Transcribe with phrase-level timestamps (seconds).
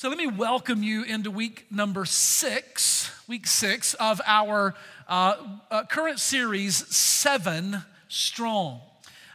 [0.00, 4.76] So let me welcome you into week number six, week six of our
[5.08, 5.34] uh,
[5.72, 8.78] uh, current series, Seven Strong.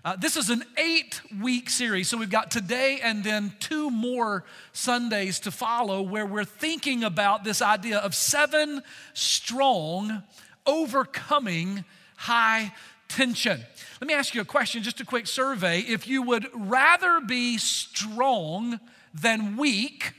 [0.05, 4.45] Uh, this is an eight week series, so we've got today and then two more
[4.71, 8.83] Sundays to follow where we're thinking about this idea of seven
[9.13, 10.23] strong
[10.65, 11.83] overcoming
[12.15, 12.73] high
[13.09, 13.59] tension.
[13.99, 15.79] Let me ask you a question, just a quick survey.
[15.79, 18.79] If you would rather be strong
[19.13, 20.13] than weak,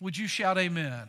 [0.00, 1.06] would you shout amen?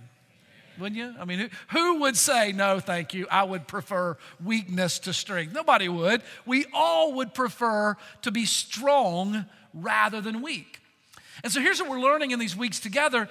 [0.79, 1.15] Wouldn't you?
[1.19, 5.53] I mean, who, who would say, no, thank you, I would prefer weakness to strength?
[5.53, 6.21] Nobody would.
[6.45, 10.79] We all would prefer to be strong rather than weak.
[11.43, 13.27] And so here's what we're learning in these weeks together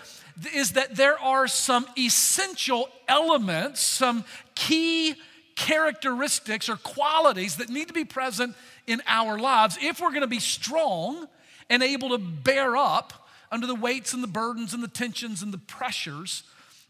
[0.54, 5.14] is that there are some essential elements, some key
[5.56, 8.54] characteristics or qualities that need to be present
[8.86, 11.26] in our lives if we're going to be strong
[11.68, 15.52] and able to bear up under the weights and the burdens and the tensions and
[15.52, 16.42] the pressures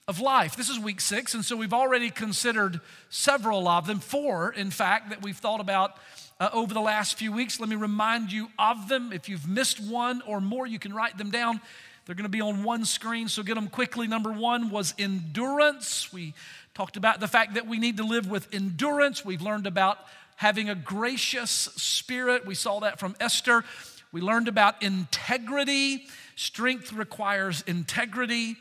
[0.08, 0.56] of life.
[0.56, 2.80] This is week six, and so we've already considered
[3.10, 5.96] several of them, four, in fact, that we've thought about
[6.38, 7.58] uh, over the last few weeks.
[7.58, 9.12] Let me remind you of them.
[9.12, 11.60] If you've missed one or more, you can write them down.
[12.04, 14.06] They're going to be on one screen, so get them quickly.
[14.06, 16.12] Number one was endurance.
[16.12, 16.34] We
[16.74, 19.24] talked about the fact that we need to live with endurance.
[19.24, 19.98] We've learned about
[20.36, 22.46] having a gracious spirit.
[22.46, 23.64] We saw that from Esther.
[24.12, 26.06] We learned about integrity.
[26.36, 28.56] Strength requires integrity.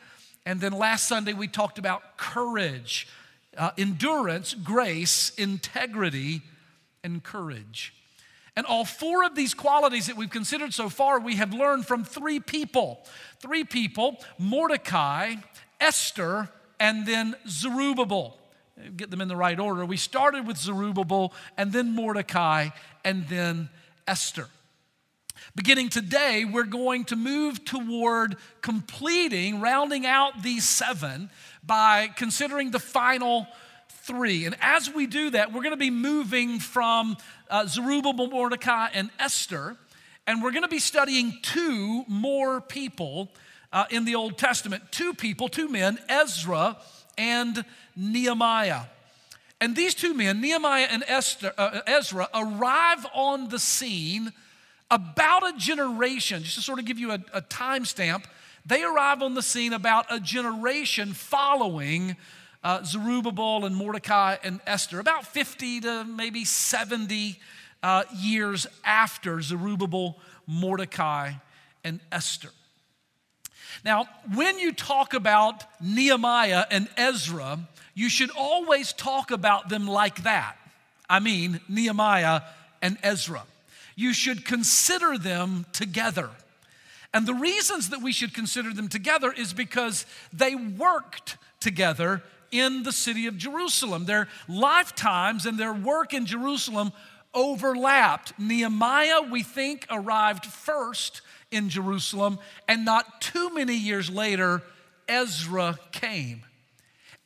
[0.45, 3.07] And then last Sunday, we talked about courage,
[3.57, 6.41] uh, endurance, grace, integrity,
[7.03, 7.93] and courage.
[8.55, 12.05] And all four of these qualities that we've considered so far, we have learned from
[12.05, 13.05] three people.
[13.39, 15.35] Three people Mordecai,
[15.79, 18.37] Esther, and then Zerubbabel.
[18.95, 19.85] Get them in the right order.
[19.85, 22.69] We started with Zerubbabel, and then Mordecai,
[23.03, 23.69] and then
[24.07, 24.47] Esther.
[25.55, 31.29] Beginning today, we're going to move toward completing, rounding out these seven
[31.63, 33.47] by considering the final
[33.89, 34.45] three.
[34.45, 37.17] And as we do that, we're going to be moving from
[37.49, 39.77] uh, Zerubbabel, Mordecai, and Esther,
[40.27, 43.31] and we're going to be studying two more people
[43.71, 44.83] uh, in the Old Testament.
[44.91, 46.77] Two people, two men, Ezra
[47.17, 47.63] and
[47.95, 48.81] Nehemiah.
[49.61, 54.33] And these two men, Nehemiah and Esther, uh, Ezra, arrive on the scene
[54.91, 58.27] about a generation, just to sort of give you a, a time stamp,
[58.65, 62.15] they arrive on the scene about a generation following
[62.63, 67.39] uh, Zerubbabel and Mordecai and Esther, about 50 to maybe 70
[67.83, 71.33] uh, years after Zerubbabel, Mordecai,
[71.83, 72.49] and Esther.
[73.83, 77.59] Now, when you talk about Nehemiah and Ezra,
[77.93, 80.55] you should always talk about them like that.
[81.07, 82.41] I mean, Nehemiah
[82.81, 83.43] and Ezra
[83.95, 86.29] you should consider them together.
[87.13, 92.83] And the reasons that we should consider them together is because they worked together in
[92.83, 94.05] the city of Jerusalem.
[94.05, 96.91] Their lifetimes and their work in Jerusalem
[97.33, 98.37] overlapped.
[98.39, 104.61] Nehemiah, we think, arrived first in Jerusalem, and not too many years later,
[105.07, 106.43] Ezra came.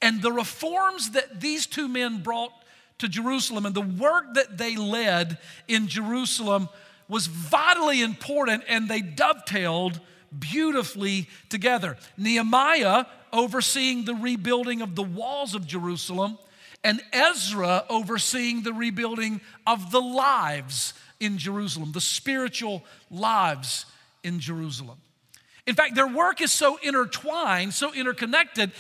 [0.02, 2.52] And the reforms that these two men brought
[3.00, 5.38] to Jerusalem, and the work that they led
[5.68, 6.70] in Jerusalem
[7.08, 10.00] was vitally important, and they dovetailed
[10.38, 11.98] beautifully together.
[12.18, 16.38] Nehemiah overseeing the rebuilding of the walls of Jerusalem,
[16.84, 23.86] and Ezra overseeing the rebuilding of the lives in Jerusalem, the spiritual lives
[24.24, 24.98] in Jerusalem.
[25.66, 28.72] In fact, their work is so intertwined, so interconnected,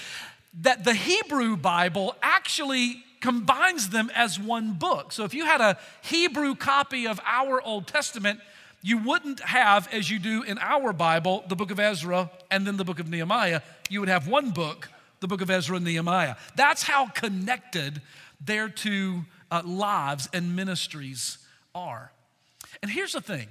[0.61, 5.11] that the Hebrew Bible actually combines them as one book.
[5.11, 8.39] So if you had a Hebrew copy of our Old Testament,
[8.81, 12.77] you wouldn't have, as you do in our Bible, the book of Ezra and then
[12.77, 13.61] the book of Nehemiah.
[13.89, 16.35] You would have one book, the book of Ezra and Nehemiah.
[16.55, 18.01] That's how connected
[18.39, 21.39] their two uh, lives and ministries
[21.75, 22.11] are.
[22.81, 23.47] And here's the thing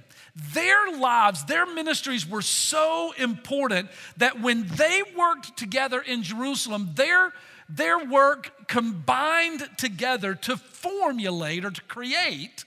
[0.53, 7.33] their lives, their ministries were so important that when they worked together in Jerusalem, their
[7.69, 12.65] their work combined together to formulate or to create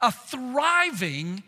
[0.00, 1.42] a thriving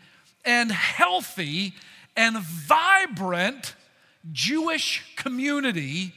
[0.45, 1.73] and healthy
[2.15, 3.75] and vibrant
[4.31, 6.13] Jewish community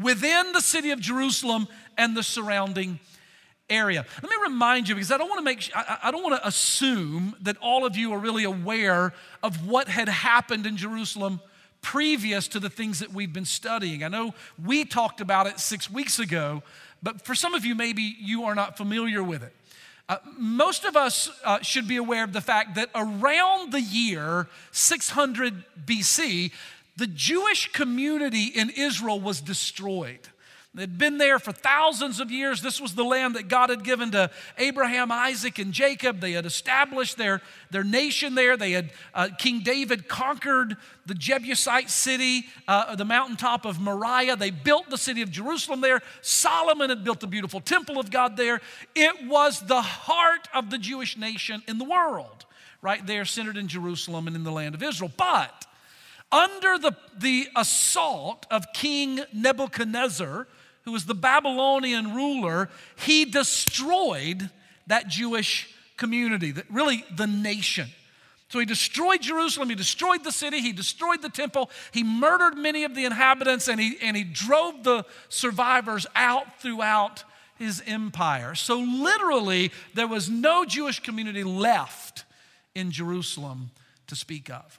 [0.00, 2.98] within the city of Jerusalem and the surrounding
[3.68, 4.04] area.
[4.22, 7.34] Let me remind you because I don't want to make I don't want to assume
[7.40, 9.12] that all of you are really aware
[9.42, 11.40] of what had happened in Jerusalem
[11.86, 14.02] previous to the things that we've been studying.
[14.02, 16.64] I know we talked about it six weeks ago,
[17.00, 19.54] but for some of you, maybe you are not familiar with it.
[20.08, 24.48] Uh, most of us uh, should be aware of the fact that around the year
[24.72, 26.50] 600 BC,
[26.96, 30.28] the Jewish community in Israel was destroyed.
[30.76, 32.60] They'd been there for thousands of years.
[32.60, 36.20] This was the land that God had given to Abraham, Isaac, and Jacob.
[36.20, 37.40] They had established their,
[37.70, 38.58] their nation there.
[38.58, 40.76] They had, uh, King David conquered
[41.06, 44.36] the Jebusite city, uh, the mountaintop of Moriah.
[44.36, 46.02] They built the city of Jerusalem there.
[46.20, 48.60] Solomon had built the beautiful temple of God there.
[48.94, 52.44] It was the heart of the Jewish nation in the world,
[52.82, 55.10] right there, centered in Jerusalem and in the land of Israel.
[55.16, 55.64] But
[56.30, 60.46] under the, the assault of King Nebuchadnezzar,
[60.86, 64.48] who was the Babylonian ruler, he destroyed
[64.86, 67.88] that Jewish community, that really the nation.
[68.48, 72.84] So he destroyed Jerusalem, he destroyed the city, he destroyed the temple, he murdered many
[72.84, 77.24] of the inhabitants, and he, and he drove the survivors out throughout
[77.58, 78.54] his empire.
[78.54, 82.24] So literally, there was no Jewish community left
[82.76, 83.70] in Jerusalem
[84.06, 84.78] to speak of.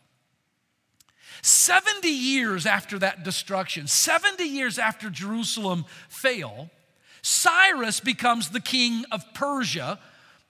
[1.41, 6.69] 70 years after that destruction, 70 years after Jerusalem fell,
[7.21, 9.99] Cyrus becomes the king of Persia.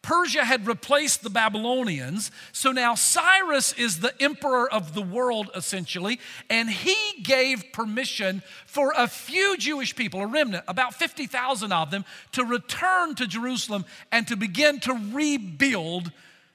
[0.03, 6.19] Persia had replaced the Babylonians, so now Cyrus is the emperor of the world essentially,
[6.49, 12.05] and he gave permission for a few Jewish people, a remnant, about 50,000 of them,
[12.33, 16.11] to return to Jerusalem and to begin to rebuild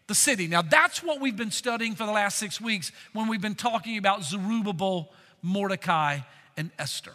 [0.07, 0.47] the city.
[0.47, 3.99] Now, that's what we've been studying for the last six weeks when we've been talking
[3.99, 5.11] about Zerubbabel,
[5.43, 6.21] Mordecai,
[6.57, 7.15] and Esther.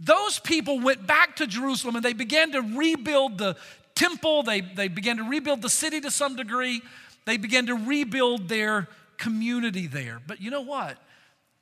[0.00, 3.56] Those people went back to Jerusalem and they began to rebuild the
[3.94, 6.82] temple, they, they began to rebuild the city to some degree,
[7.26, 8.88] they began to rebuild their
[9.18, 10.20] community there.
[10.26, 10.98] But you know what?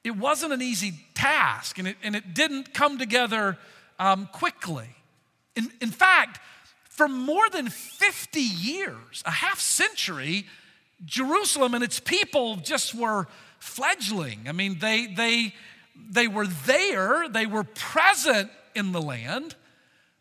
[0.02, 3.58] It wasn't an easy task and it, and it didn't come together
[3.98, 4.88] um, quickly.
[5.54, 6.40] In, in fact,
[6.92, 10.44] for more than 50 years, a half century,
[11.06, 13.28] Jerusalem and its people just were
[13.58, 14.40] fledgling.
[14.46, 15.54] I mean, they, they,
[15.96, 19.54] they were there, they were present in the land,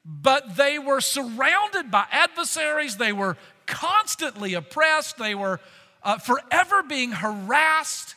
[0.05, 3.35] but they were surrounded by adversaries, they were
[3.65, 5.59] constantly oppressed, they were
[6.03, 8.15] uh, forever being harassed.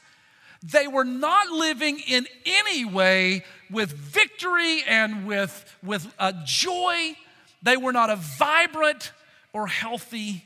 [0.62, 7.16] They were not living in any way with victory and with, with uh, joy.
[7.64, 9.12] They were not a vibrant
[9.52, 10.44] or healthy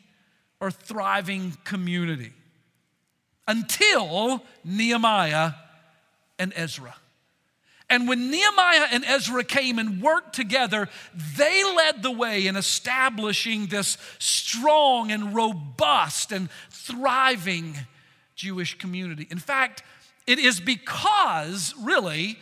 [0.60, 2.32] or thriving community
[3.46, 5.52] until Nehemiah
[6.38, 6.94] and Ezra.
[7.90, 10.88] And when Nehemiah and Ezra came and worked together,
[11.36, 17.76] they led the way in establishing this strong and robust and thriving
[18.34, 19.26] Jewish community.
[19.30, 19.82] In fact,
[20.26, 22.38] it is because, really,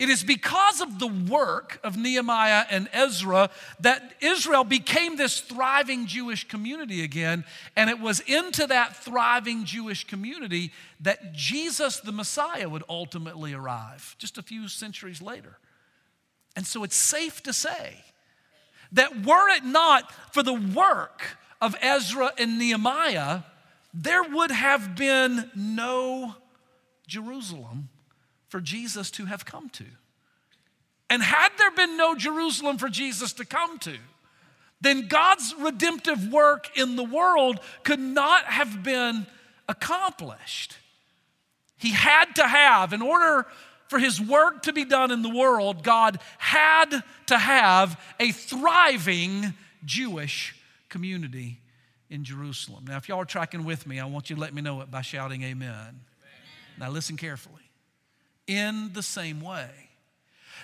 [0.00, 3.50] it is because of the work of Nehemiah and Ezra
[3.80, 7.44] that Israel became this thriving Jewish community again.
[7.76, 14.16] And it was into that thriving Jewish community that Jesus, the Messiah, would ultimately arrive
[14.18, 15.58] just a few centuries later.
[16.56, 18.02] And so it's safe to say
[18.92, 23.40] that were it not for the work of Ezra and Nehemiah,
[23.92, 26.36] there would have been no
[27.06, 27.90] Jerusalem
[28.50, 29.84] for Jesus to have come to.
[31.08, 33.96] And had there been no Jerusalem for Jesus to come to,
[34.80, 39.26] then God's redemptive work in the world could not have been
[39.68, 40.76] accomplished.
[41.76, 43.46] He had to have, in order
[43.88, 49.54] for his work to be done in the world, God had to have a thriving
[49.84, 50.54] Jewish
[50.88, 51.60] community
[52.08, 52.84] in Jerusalem.
[52.88, 54.90] Now, if y'all are tracking with me, I want you to let me know it
[54.90, 55.70] by shouting amen.
[55.70, 56.00] amen.
[56.78, 57.69] Now, listen carefully
[58.50, 59.70] in the same way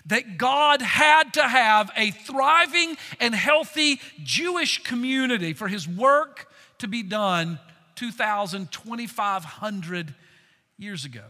[0.06, 6.88] that God had to have a thriving and healthy Jewish community for his work to
[6.88, 7.60] be done
[7.94, 10.14] 2,000, 2,500
[10.76, 11.24] years ago.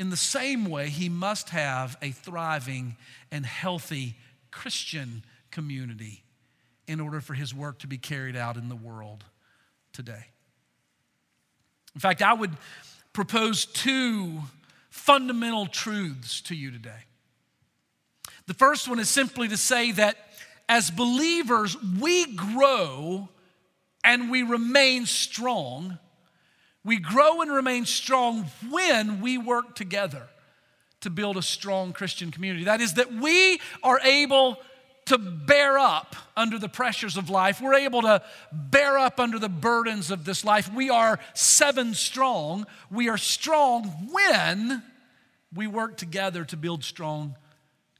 [0.00, 2.96] In the same way, he must have a thriving
[3.30, 4.16] and healthy
[4.50, 6.24] Christian community
[6.88, 9.24] in order for his work to be carried out in the world
[9.92, 10.26] today.
[11.94, 12.56] In fact, I would
[13.12, 14.42] propose two
[14.98, 17.04] fundamental truths to you today.
[18.46, 20.16] The first one is simply to say that
[20.68, 23.28] as believers, we grow
[24.04, 25.98] and we remain strong.
[26.84, 30.28] We grow and remain strong when we work together
[31.00, 32.64] to build a strong Christian community.
[32.64, 34.58] That is, that we are able
[35.08, 37.60] to bear up under the pressures of life.
[37.60, 38.22] We're able to
[38.52, 40.72] bear up under the burdens of this life.
[40.72, 42.66] We are seven strong.
[42.90, 44.82] We are strong when
[45.54, 47.34] we work together to build strong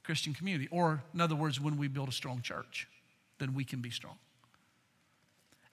[0.04, 0.68] Christian community.
[0.70, 2.88] Or, in other words, when we build a strong church,
[3.38, 4.16] then we can be strong.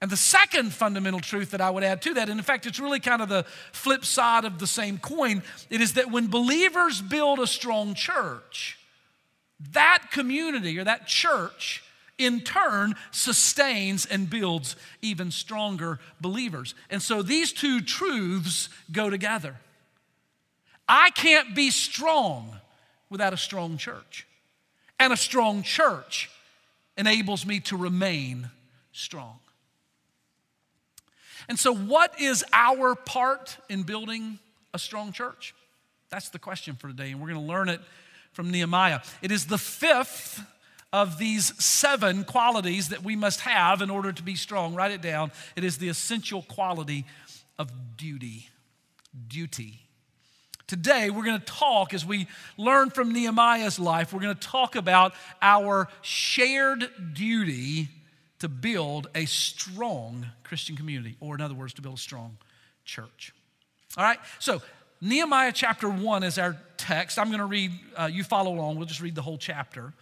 [0.02, 2.80] And the second fundamental truth that I would add to that, and in fact, it's
[2.80, 7.02] really kind of the flip side of the same coin, it is that when believers
[7.02, 8.78] build a strong church,
[9.72, 11.84] that community or that church
[12.18, 16.76] in turn sustains and builds even stronger believers.
[16.90, 19.56] And so these two truths go together.
[20.88, 22.56] I can't be strong
[23.10, 24.28] without a strong church.
[25.00, 26.30] And a strong church
[26.98, 28.50] enables me to remain
[28.94, 29.40] strong.
[31.50, 34.40] And so, what is our part in building
[34.74, 35.54] a strong church?
[36.10, 37.82] That's the question for today, and we're going to learn it
[38.36, 39.00] from Nehemiah.
[39.22, 40.42] It is the fifth
[40.92, 44.76] of these seven qualities that we must have in order to be strong.
[44.76, 45.32] Write it down.
[45.56, 47.06] It is the essential quality
[47.58, 48.50] of duty.
[49.28, 49.80] Duty.
[50.68, 52.28] Today, we're going to talk, as we
[52.58, 57.90] learn from Nehemiah's life, we're going to talk about our shared duty
[58.40, 62.38] to build a strong Christian community, or in other words, to build a strong
[62.84, 63.32] church.
[63.96, 64.62] All right, so
[65.02, 67.20] Nehemiah chapter 1 is our text.
[67.20, 69.94] I'm going to read, uh, you follow along, we'll just read the whole chapter.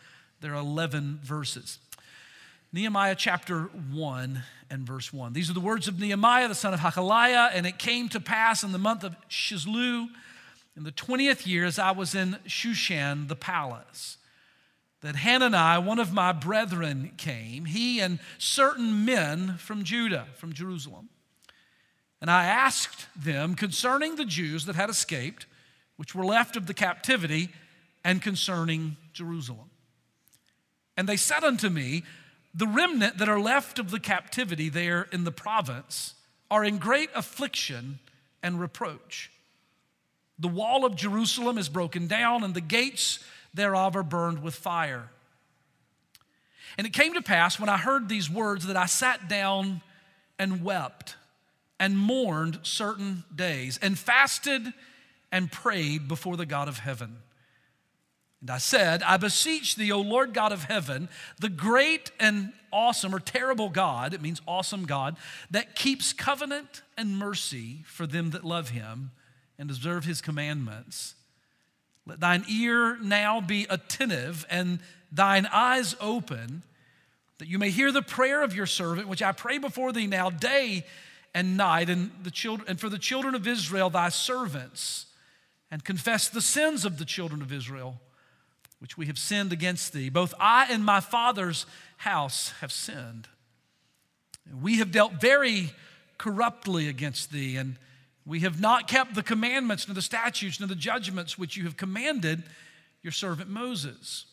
[0.42, 1.80] There are 11 verses.
[2.72, 5.34] Nehemiah chapter 1 and verse 1.
[5.34, 8.64] These are the words of Nehemiah, the son of Hachaliah, and it came to pass
[8.64, 10.08] in the month of Chisleu,
[10.76, 14.18] in the 20th year, as I was in Shushan, the palace
[15.04, 21.10] that Hanani, one of my brethren, came, he and certain men from Judah, from Jerusalem.
[22.24, 25.46] And I asked them concerning the Jews that had escaped,
[25.98, 27.50] which were left of the captivity,
[28.02, 29.70] and concerning Jerusalem.
[30.96, 32.04] And they said unto me,
[32.56, 36.14] The remnant that are left of the captivity there in the province
[36.50, 38.00] are in great affliction
[38.42, 39.30] and reproach.
[40.40, 43.20] The wall of Jerusalem is broken down, and the gates
[43.54, 45.10] thereof are burned with fire.
[46.78, 49.82] And it came to pass when I heard these words that I sat down
[50.40, 51.18] and wept
[51.84, 54.74] and mourned certain days and fasted
[55.34, 57.18] and prayed before the God of heaven.
[58.40, 61.10] And I said, I beseech thee, O Lord God of heaven,
[61.42, 65.18] the great and awesome or terrible God, it means awesome God,
[65.52, 69.12] that keeps covenant and mercy for them that love him
[69.60, 71.16] and observe his commandments
[72.06, 74.80] let thine ear now be attentive and
[75.12, 76.64] thine eyes open,
[77.40, 80.30] that you may hear the prayer of your servant, which I pray before thee now
[80.30, 80.86] day
[81.34, 85.08] and night, and, the children, and for the children of Israel, thy servants,
[85.72, 88.00] and confess the sins of the children of Israel,
[88.80, 90.10] which we have sinned against thee.
[90.10, 91.66] Both I and my father's
[91.98, 93.28] house have sinned.
[94.62, 95.72] We have dealt very
[96.18, 97.78] corruptly against thee, and
[98.26, 101.78] we have not kept the commandments, nor the statutes, nor the judgments which you have
[101.78, 102.44] commanded
[103.02, 104.26] your servant Moses.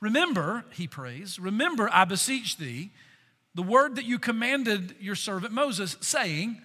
[0.00, 2.90] Remember, he prays, remember, I beseech thee,
[3.58, 6.62] the word that you commanded your servant Moses, saying,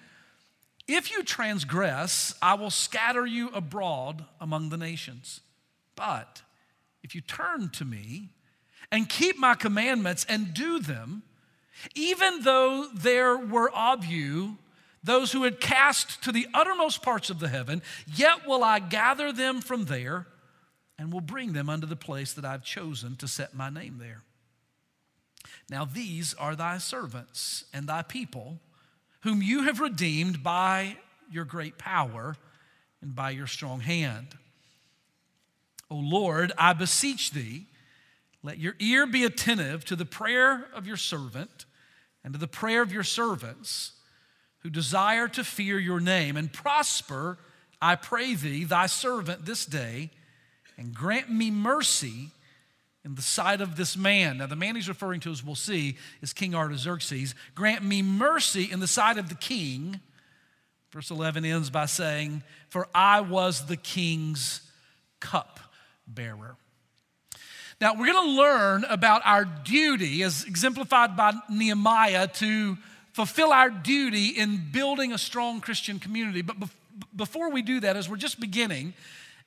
[0.87, 5.41] If you transgress, I will scatter you abroad among the nations.
[5.95, 6.43] But
[7.01, 8.29] if you turn to me
[8.91, 11.23] and keep my commandments and do them,
[11.95, 14.59] even though there were of you
[15.03, 17.81] those who had cast to the uttermost parts of the heaven,
[18.15, 20.27] yet will I gather them from there
[20.99, 24.21] and will bring them unto the place that I've chosen to set my name there.
[25.73, 28.59] Now these are thy servants and thy people,
[29.21, 30.97] whom you have redeemed by
[31.31, 32.35] your great power
[33.01, 34.37] and by your strong hand.
[35.89, 37.65] O Lord, I beseech thee,
[38.43, 41.65] let your ear be attentive to the prayer of your servant
[42.23, 43.93] and to the prayer of your servants
[44.59, 47.39] who desire to fear your name and prosper,
[47.81, 50.11] I pray thee, thy servant this day,
[50.77, 52.29] and grant me mercy
[53.05, 54.37] in the sight of this man.
[54.37, 57.35] Now, the man he's referring to, as we'll see, is King Artaxerxes.
[57.53, 59.99] Grant me mercy in the sight of the king.
[60.91, 64.61] Verse 11 ends by saying, For I was the king's
[65.19, 65.59] cup
[66.07, 66.55] bearer.
[67.81, 72.77] Now, we're going to learn about our duty, as exemplified by Nehemiah, to
[73.11, 76.41] fulfill our duty in building a strong Christian community.
[76.41, 76.55] But
[77.15, 78.93] before we do that, as we're just beginning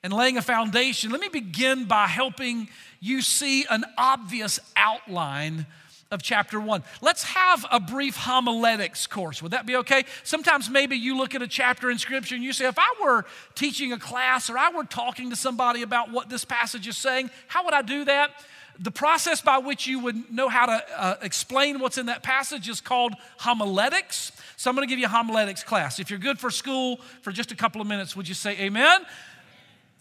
[0.03, 5.65] and laying a foundation, let me begin by helping you see an obvious outline
[6.09, 6.83] of chapter one.
[7.01, 9.41] Let's have a brief homiletics course.
[9.41, 10.05] Would that be okay?
[10.23, 13.25] Sometimes maybe you look at a chapter in Scripture and you say, if I were
[13.55, 17.29] teaching a class or I were talking to somebody about what this passage is saying,
[17.47, 18.31] how would I do that?
[18.79, 22.69] the process by which you would know how to uh, explain what's in that passage
[22.69, 24.31] is called homiletics.
[24.55, 25.99] So I'm going to give you a homiletics class.
[25.99, 29.05] If you're good for school for just a couple of minutes, would you say amen?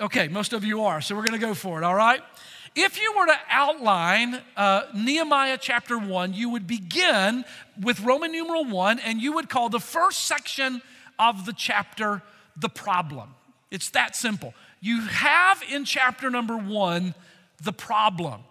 [0.01, 2.21] Okay, most of you are, so we're going to go for it, all right?
[2.77, 7.45] if you were to outline uh, Nehemiah chapter 1, you would begin
[7.81, 10.83] with Roman numeral 1 and you would call the first section
[11.19, 12.23] of the chapter
[12.55, 13.35] the problem.
[13.71, 14.53] It's that simple.
[14.83, 17.15] You have in chapter number 1
[17.63, 18.43] the problem,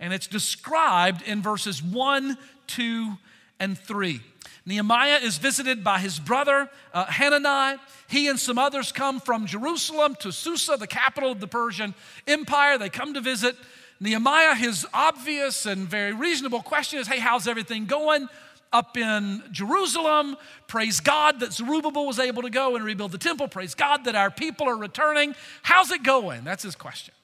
[0.00, 3.12] and it's described in verses 1, 2,
[3.60, 4.20] and 3.
[4.66, 7.78] Nehemiah is visited by his brother uh, Hanani.
[8.08, 11.94] He and some others come from Jerusalem to Susa, the capital of the Persian
[12.26, 12.78] Empire.
[12.78, 13.56] They come to visit.
[14.00, 18.28] Nehemiah, his obvious and very reasonable question is Hey, how's everything going?
[18.72, 23.46] Up in Jerusalem, praise God that Zerubbabel was able to go and rebuild the temple.
[23.46, 25.36] Praise God that our people are returning.
[25.62, 26.42] How's it going?
[26.42, 27.14] That's his question.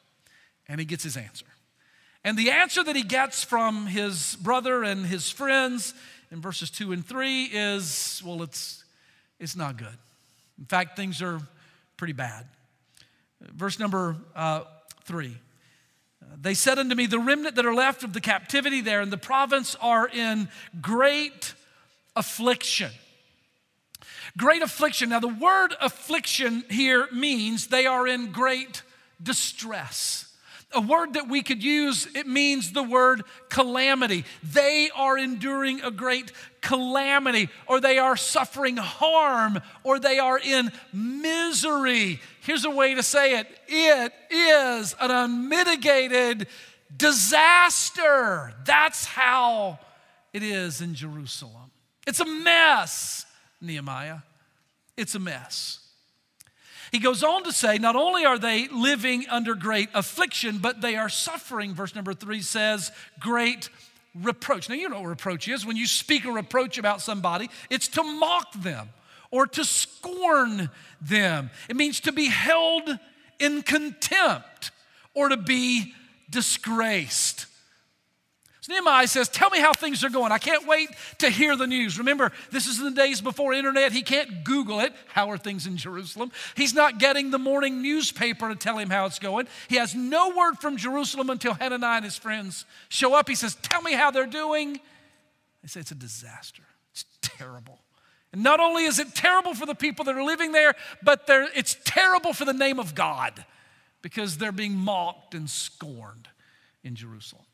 [0.68, 1.46] And he gets his answer.
[2.22, 5.94] And the answer that he gets from his brother and his friends
[6.30, 8.84] in verses 2 and 3 is well, it's,
[9.38, 9.96] it's not good.
[10.58, 11.40] In fact, things are
[11.96, 12.46] pretty bad.
[13.40, 14.62] Verse number uh,
[15.04, 15.36] 3
[16.40, 19.18] They said unto me, The remnant that are left of the captivity there in the
[19.18, 20.48] province are in
[20.80, 21.54] great
[22.14, 22.90] affliction.
[24.36, 25.08] Great affliction.
[25.08, 28.82] Now, the word affliction here means they are in great
[29.22, 30.29] distress
[30.72, 34.24] a word that we could use, it means the word calamity.
[34.42, 40.70] They are enduring a great calamity, or they are suffering harm, or they are in
[40.92, 42.20] misery.
[42.42, 46.46] Here's a way to say it it is an unmitigated
[46.96, 48.54] disaster.
[48.64, 49.78] That's how
[50.32, 51.70] it is in Jerusalem.
[52.06, 53.26] It's a mess,
[53.60, 54.18] Nehemiah.
[54.96, 55.79] It's a mess.
[56.92, 60.96] He goes on to say, not only are they living under great affliction, but they
[60.96, 63.68] are suffering, verse number three says, great
[64.14, 64.68] reproach.
[64.68, 65.64] Now, you know what reproach is.
[65.64, 68.88] When you speak a reproach about somebody, it's to mock them
[69.30, 70.70] or to scorn
[71.00, 71.50] them.
[71.68, 72.98] It means to be held
[73.38, 74.72] in contempt
[75.14, 75.94] or to be
[76.28, 77.46] disgraced.
[78.60, 80.32] So Nehemiah says, Tell me how things are going.
[80.32, 81.98] I can't wait to hear the news.
[81.98, 83.92] Remember, this is in the days before internet.
[83.92, 84.92] He can't Google it.
[85.08, 86.30] How are things in Jerusalem?
[86.54, 89.48] He's not getting the morning newspaper to tell him how it's going.
[89.68, 93.28] He has no word from Jerusalem until Hananiah and his friends show up.
[93.28, 94.74] He says, Tell me how they're doing.
[95.62, 96.62] They say, It's a disaster.
[96.92, 97.78] It's terrible.
[98.32, 101.76] And not only is it terrible for the people that are living there, but it's
[101.84, 103.44] terrible for the name of God
[104.02, 106.28] because they're being mocked and scorned
[106.84, 107.44] in Jerusalem.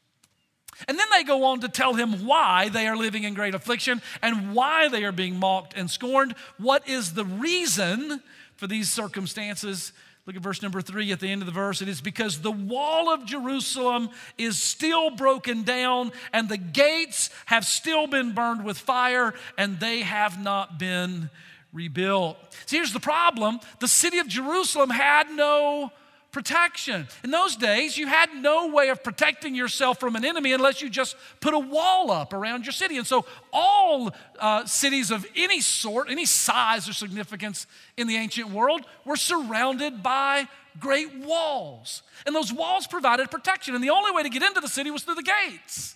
[0.88, 4.02] And then they go on to tell him why they are living in great affliction
[4.22, 6.34] and why they are being mocked and scorned.
[6.58, 8.22] What is the reason
[8.56, 9.92] for these circumstances?
[10.26, 11.80] Look at verse number three at the end of the verse.
[11.80, 17.64] It is because the wall of Jerusalem is still broken down, and the gates have
[17.64, 21.30] still been burned with fire, and they have not been
[21.72, 22.38] rebuilt.
[22.66, 25.92] See, here's the problem the city of Jerusalem had no
[26.36, 27.08] protection.
[27.24, 30.90] In those days, you had no way of protecting yourself from an enemy unless you
[30.90, 32.98] just put a wall up around your city.
[32.98, 38.50] And so, all uh, cities of any sort, any size or significance in the ancient
[38.50, 40.46] world were surrounded by
[40.78, 42.02] great walls.
[42.26, 43.74] And those walls provided protection.
[43.74, 45.94] And the only way to get into the city was through the gates.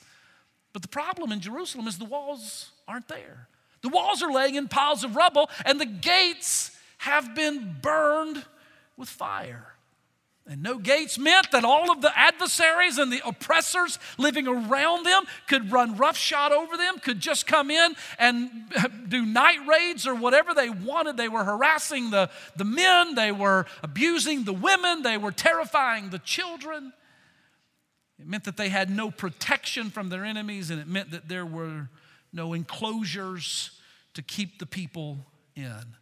[0.73, 3.47] But the problem in Jerusalem is the walls aren't there.
[3.83, 8.43] The walls are laying in piles of rubble, and the gates have been burned
[8.97, 9.75] with fire.
[10.47, 15.25] And no gates meant that all of the adversaries and the oppressors living around them
[15.47, 18.51] could run roughshod over them, could just come in and
[19.09, 21.17] do night raids or whatever they wanted.
[21.17, 26.19] They were harassing the, the men, they were abusing the women, they were terrifying the
[26.19, 26.93] children.
[28.19, 31.47] It meant that they had no protection from their enemies, and it meant that there
[31.47, 31.89] were
[32.33, 33.71] no enclosures
[34.15, 35.19] to keep the people
[35.55, 35.97] in.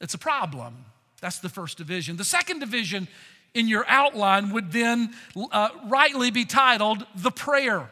[0.00, 0.84] It's a problem.
[1.20, 2.16] That's the first division.
[2.16, 3.08] The second division
[3.54, 5.14] in your outline would then
[5.50, 7.90] uh, rightly be titled The Prayer.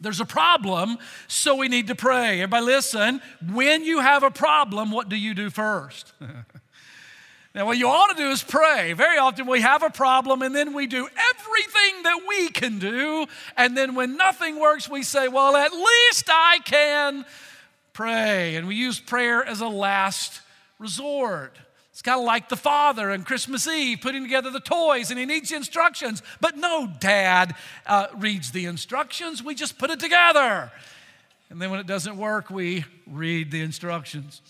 [0.00, 2.40] There's a problem, so we need to pray.
[2.40, 3.20] Everybody, listen.
[3.50, 6.12] When you have a problem, what do you do first?
[7.54, 8.92] now, what you ought to do is pray.
[8.92, 13.26] Very often we have a problem and then we do everything that we can do.
[13.56, 17.24] And then when nothing works, we say, Well, at least I can
[17.92, 18.54] pray.
[18.54, 20.42] And we use prayer as a last
[20.78, 21.58] resort.
[21.98, 25.26] It's kind of like the father on Christmas Eve putting together the toys and he
[25.26, 26.22] needs the instructions.
[26.40, 27.56] But no dad
[27.86, 30.70] uh, reads the instructions, we just put it together.
[31.50, 34.42] And then when it doesn't work, we read the instructions.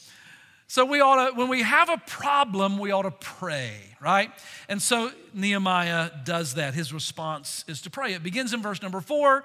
[0.66, 4.30] So we ought to, when we have a problem, we ought to pray, right?
[4.68, 6.74] And so Nehemiah does that.
[6.74, 8.12] His response is to pray.
[8.12, 9.42] It begins in verse number four.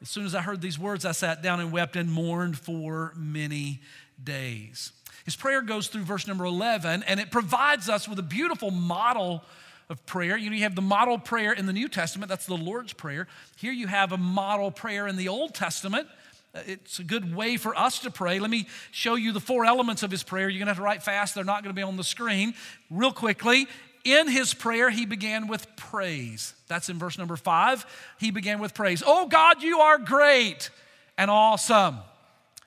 [0.00, 3.12] As soon as I heard these words, I sat down and wept and mourned for
[3.14, 3.82] many
[4.24, 4.92] days.
[5.24, 9.44] His prayer goes through verse number 11, and it provides us with a beautiful model
[9.88, 10.36] of prayer.
[10.36, 13.28] You know, you have the model prayer in the New Testament, that's the Lord's Prayer.
[13.56, 16.08] Here you have a model prayer in the Old Testament.
[16.54, 18.38] Uh, it's a good way for us to pray.
[18.38, 20.48] Let me show you the four elements of his prayer.
[20.48, 22.54] You're going to have to write fast, they're not going to be on the screen.
[22.90, 23.68] Real quickly,
[24.04, 26.54] in his prayer, he began with praise.
[26.66, 27.86] That's in verse number five.
[28.18, 29.02] He began with praise.
[29.06, 30.70] Oh God, you are great
[31.16, 31.98] and awesome.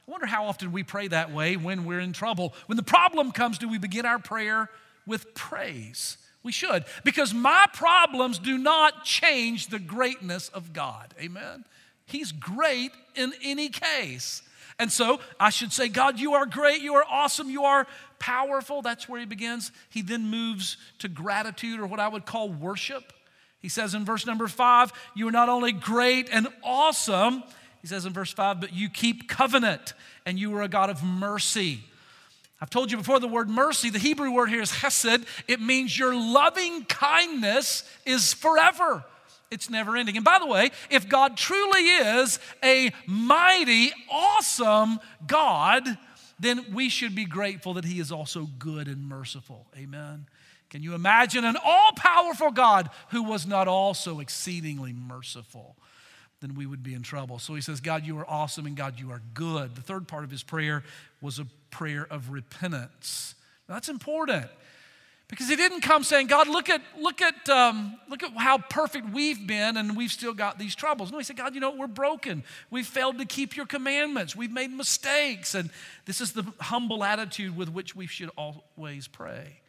[0.08, 2.54] I wonder how often we pray that way when we're in trouble.
[2.68, 4.70] When the problem comes, do we begin our prayer
[5.08, 6.18] with praise?
[6.44, 11.16] We should, because my problems do not change the greatness of God.
[11.20, 11.66] Amen.
[12.06, 14.44] He's great in any case.
[14.78, 17.88] And so I should say, God, you are great, you are awesome, you are
[18.20, 18.84] powerful.
[18.84, 19.72] That's where he begins.
[19.90, 23.12] He then moves to gratitude or what I would call worship.
[23.60, 27.44] He says in verse number five, You are not only great and awesome,
[27.86, 29.94] he says in verse five, but you keep covenant
[30.26, 31.82] and you are a God of mercy.
[32.60, 35.24] I've told you before the word mercy, the Hebrew word here is hesed.
[35.48, 39.06] It means your loving kindness is forever.
[39.52, 40.16] It's never ending.
[40.16, 45.84] And by the way, if God truly is a mighty, awesome God,
[46.40, 49.68] then we should be grateful that He is also good and merciful.
[49.78, 50.26] Amen.
[50.72, 55.76] Can you imagine an all powerful God who was not also exceedingly merciful?
[56.46, 57.40] Then we would be in trouble.
[57.40, 59.76] So he says, God, you are awesome and God, you are good.
[59.76, 60.84] The third part of his prayer
[61.20, 63.34] was a prayer of repentance.
[63.68, 64.46] Now, that's important
[65.28, 69.10] because he didn't come saying, God, look at, look, at, um, look at how perfect
[69.10, 71.12] we've been and we've still got these troubles.
[71.12, 72.44] No, he said, God, you know, we're broken.
[72.70, 74.36] We've failed to keep your commandments.
[74.36, 75.56] We've made mistakes.
[75.56, 75.72] And
[76.06, 79.62] this is the humble attitude with which we should always pray.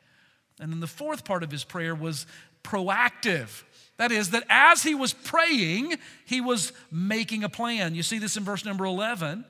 [0.61, 2.27] And then the fourth part of his prayer was
[2.63, 3.63] proactive.
[3.99, 7.95] That is, that as he was praying, he was making a plan.
[7.95, 9.45] You see this in verse number 11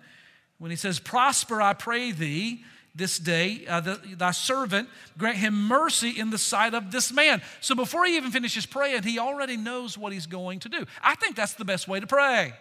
[0.58, 5.68] when he says, Prosper, I pray thee this day, uh, the, thy servant, grant him
[5.68, 7.42] mercy in the sight of this man.
[7.60, 10.86] So before he even finishes praying, he already knows what he's going to do.
[11.02, 12.54] I think that's the best way to pray.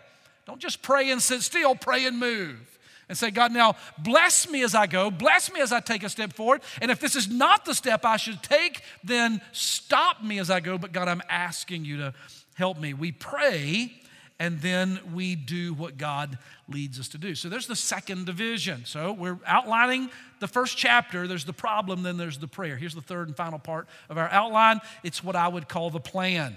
[0.45, 2.74] Don't just pray and sit still, pray and move
[3.09, 6.09] and say, God, now bless me as I go, bless me as I take a
[6.09, 6.61] step forward.
[6.81, 10.59] And if this is not the step I should take, then stop me as I
[10.59, 10.77] go.
[10.77, 12.13] But God, I'm asking you to
[12.55, 12.93] help me.
[12.93, 13.91] We pray
[14.39, 16.37] and then we do what God
[16.67, 17.35] leads us to do.
[17.35, 18.83] So there's the second division.
[18.85, 22.75] So we're outlining the first chapter, there's the problem, then there's the prayer.
[22.75, 25.99] Here's the third and final part of our outline it's what I would call the
[25.99, 26.55] plan.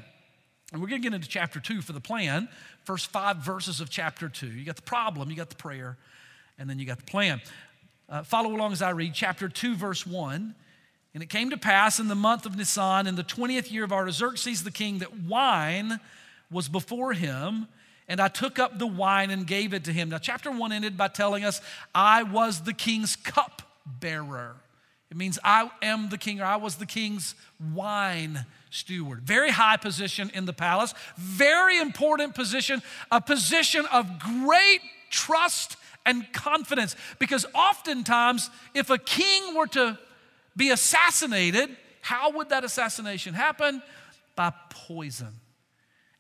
[0.73, 2.49] And we're going to get into chapter two for the plan,
[2.85, 4.49] first five verses of chapter two.
[4.49, 5.97] You got the problem, you got the prayer,
[6.59, 7.40] and then you got the plan.
[8.09, 10.55] Uh, follow along as I read chapter 2, verse 1.
[11.14, 13.92] And it came to pass in the month of Nisan, in the 20th year of
[13.92, 16.01] Artaxerxes the king, that wine
[16.51, 17.68] was before him.
[18.09, 20.09] And I took up the wine and gave it to him.
[20.09, 21.61] Now, chapter 1 ended by telling us,
[21.94, 24.57] I was the king's cup bearer.
[25.11, 27.35] It means I am the king, or I was the king's
[27.75, 29.23] wine steward.
[29.23, 35.77] Very high position in the palace, very important position, a position of great trust
[36.09, 36.97] and confidence.
[37.18, 39.99] Because oftentimes, if a king were to
[40.57, 41.68] be assassinated,
[42.01, 43.83] how would that assassination happen?
[44.35, 45.35] By poison.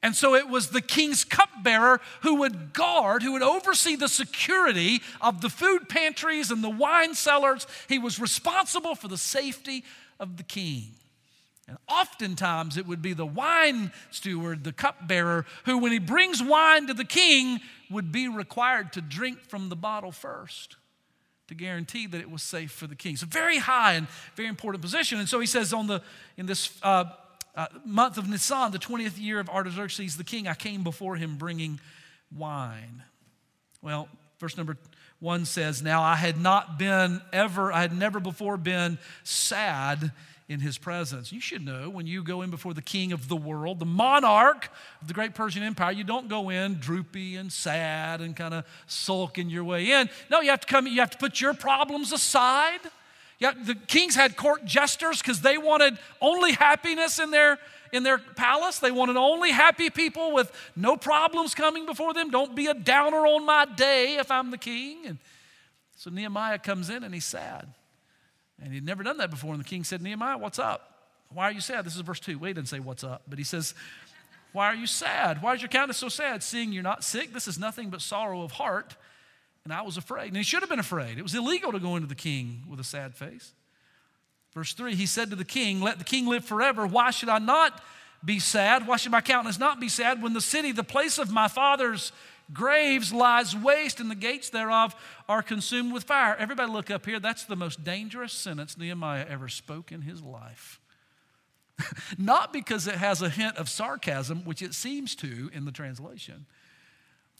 [0.02, 5.00] And so it was the king's cupbearer who would guard, who would oversee the security
[5.20, 7.66] of the food pantries and the wine cellars.
[7.88, 9.84] He was responsible for the safety
[10.20, 10.90] of the king.
[11.66, 16.86] And oftentimes it would be the wine steward, the cupbearer, who, when he brings wine
[16.86, 20.76] to the king, would be required to drink from the bottle first
[21.48, 23.16] to guarantee that it was safe for the king.
[23.16, 25.18] So very high and very important position.
[25.18, 26.02] And so he says on the
[26.36, 27.04] in this uh,
[27.54, 31.36] uh, month of Nisan, the 20th year of Artaxerxes the king, I came before him
[31.36, 31.80] bringing
[32.36, 33.02] wine.
[33.82, 34.76] Well, verse number
[35.20, 40.12] one says, Now I had not been ever, I had never before been sad
[40.48, 41.30] in his presence.
[41.30, 44.70] You should know when you go in before the king of the world, the monarch
[45.02, 48.64] of the great Persian Empire, you don't go in droopy and sad and kind of
[48.86, 50.08] sulking your way in.
[50.30, 52.80] No, you have to come, you have to put your problems aside.
[53.38, 57.58] Yeah, the kings had court jesters because they wanted only happiness in their
[57.92, 58.80] in their palace.
[58.80, 62.30] They wanted only happy people with no problems coming before them.
[62.30, 65.06] Don't be a downer on my day if I'm the king.
[65.06, 65.18] And
[65.96, 67.72] so Nehemiah comes in and he's sad.
[68.62, 69.52] And he'd never done that before.
[69.52, 70.94] And the king said, Nehemiah, what's up?
[71.32, 71.84] Why are you sad?
[71.84, 72.38] This is verse 2.
[72.38, 73.74] Wait, didn't say what's up, but he says,
[74.52, 75.42] Why are you sad?
[75.42, 76.42] Why is your countenance so sad?
[76.42, 78.96] Seeing you're not sick, this is nothing but sorrow of heart.
[79.64, 80.28] And I was afraid.
[80.28, 81.18] And he should have been afraid.
[81.18, 83.52] It was illegal to go into the king with a sad face.
[84.54, 86.86] Verse 3 He said to the king, Let the king live forever.
[86.86, 87.80] Why should I not
[88.24, 88.86] be sad?
[88.86, 92.12] Why should my countenance not be sad when the city, the place of my father's
[92.52, 94.94] graves lies waste and the gates thereof
[95.28, 96.36] are consumed with fire.
[96.38, 97.20] Everybody look up here.
[97.20, 100.80] That's the most dangerous sentence Nehemiah ever spoke in his life.
[102.18, 106.46] Not because it has a hint of sarcasm, which it seems to in the translation.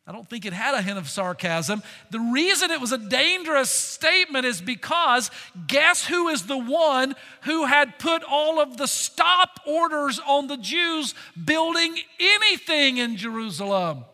[0.07, 1.83] I don't think it had a hint of sarcasm.
[2.11, 5.31] The reason it was a dangerous statement is because
[5.67, 10.57] guess who is the one who had put all of the stop orders on the
[10.57, 14.07] Jews building anything in Jerusalem?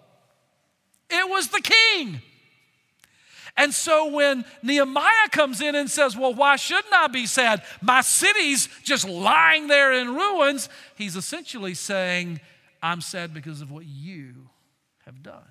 [1.14, 2.20] It was the king.
[3.56, 7.62] And so when Nehemiah comes in and says, Well, why shouldn't I be sad?
[7.80, 12.40] My city's just lying there in ruins, he's essentially saying,
[12.82, 14.48] I'm sad because of what you
[15.06, 15.46] have done.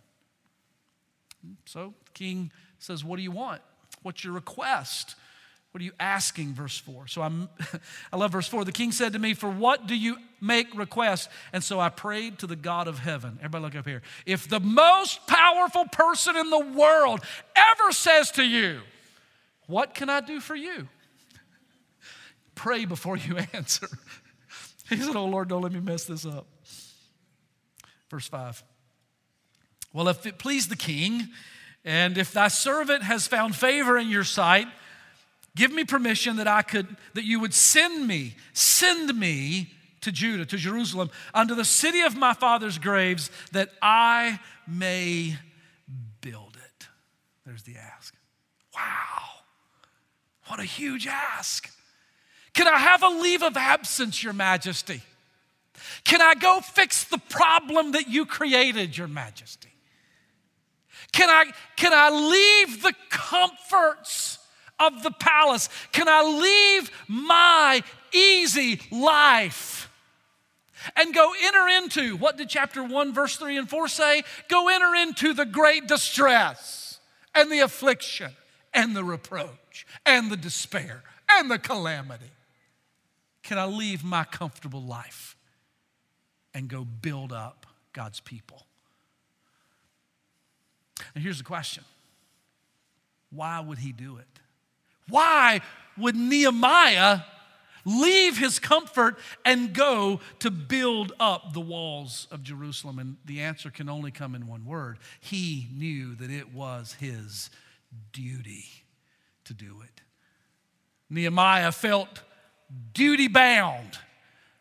[1.66, 3.62] So the king says, What do you want?
[4.02, 5.16] What's your request?
[5.74, 6.54] What are you asking?
[6.54, 7.08] Verse 4.
[7.08, 7.50] So I'm,
[8.14, 8.64] I love verse 4.
[8.64, 11.30] The king said to me, For what do you make request?
[11.52, 13.40] And so I prayed to the God of heaven.
[13.40, 14.04] Everybody look up here.
[14.28, 17.22] If the most powerful person in the world
[17.56, 18.82] ever says to you,
[19.66, 20.88] What can I do for you?
[22.56, 23.88] Pray before you answer.
[24.90, 26.46] He said, Oh Lord, don't let me mess this up.
[28.12, 28.64] Verse 5.
[29.92, 31.30] Well, if it please the king,
[31.84, 34.68] and if thy servant has found favor in your sight,
[35.56, 40.46] give me permission that I could, that you would send me, send me to Judah,
[40.46, 45.38] to Jerusalem, unto the city of my father's graves, that I may
[46.22, 46.88] build it.
[47.46, 48.14] There's the ask.
[48.76, 49.24] Wow.
[50.48, 51.70] What a huge ask.
[52.54, 55.02] Can I have a leave of absence, Your Majesty?
[56.04, 59.70] Can I go fix the problem that you created, Your Majesty?
[61.12, 64.40] Can I, can I leave the comforts
[64.88, 65.70] of the palace?
[65.92, 69.90] Can I leave my easy life
[70.96, 74.24] and go enter into what did chapter 1, verse 3 and 4 say?
[74.50, 77.00] Go enter into the great distress
[77.34, 78.32] and the affliction
[78.74, 82.32] and the reproach and the despair and the calamity.
[83.44, 85.36] Can I leave my comfortable life
[86.54, 88.66] and go build up God's people?
[91.14, 91.84] And here's the question
[93.30, 94.33] why would he do it?
[95.10, 95.62] Why
[95.98, 97.22] would Nehemiah
[97.86, 103.00] leave his comfort and go to build up the walls of Jerusalem?
[103.00, 107.50] And the answer can only come in one word he knew that it was his
[108.12, 108.66] duty
[109.46, 110.02] to do it.
[111.10, 112.22] Nehemiah felt
[112.94, 114.00] duty bound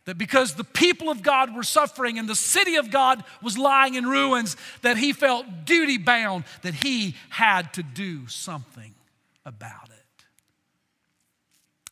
[0.05, 3.95] that because the people of God were suffering and the city of God was lying
[3.95, 8.95] in ruins, that he felt duty bound, that he had to do something
[9.47, 10.02] about it.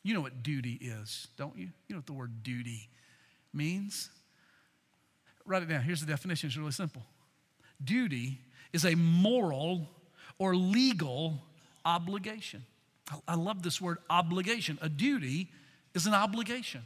[0.03, 1.69] You know what duty is, don't you?
[1.89, 2.89] You know what the word duty
[3.53, 4.11] means?
[5.45, 5.83] Write it down.
[5.83, 7.03] Here's the definition it's really simple
[7.83, 8.39] duty
[8.73, 9.89] is a moral
[10.39, 11.41] or legal
[11.85, 12.65] obligation.
[13.27, 14.79] I love this word obligation.
[14.81, 15.49] A duty
[15.95, 16.83] is an obligation.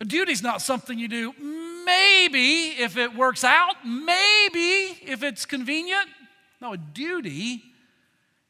[0.00, 1.32] A duty is not something you do
[1.84, 6.08] maybe if it works out, maybe if it's convenient.
[6.60, 7.62] No, a duty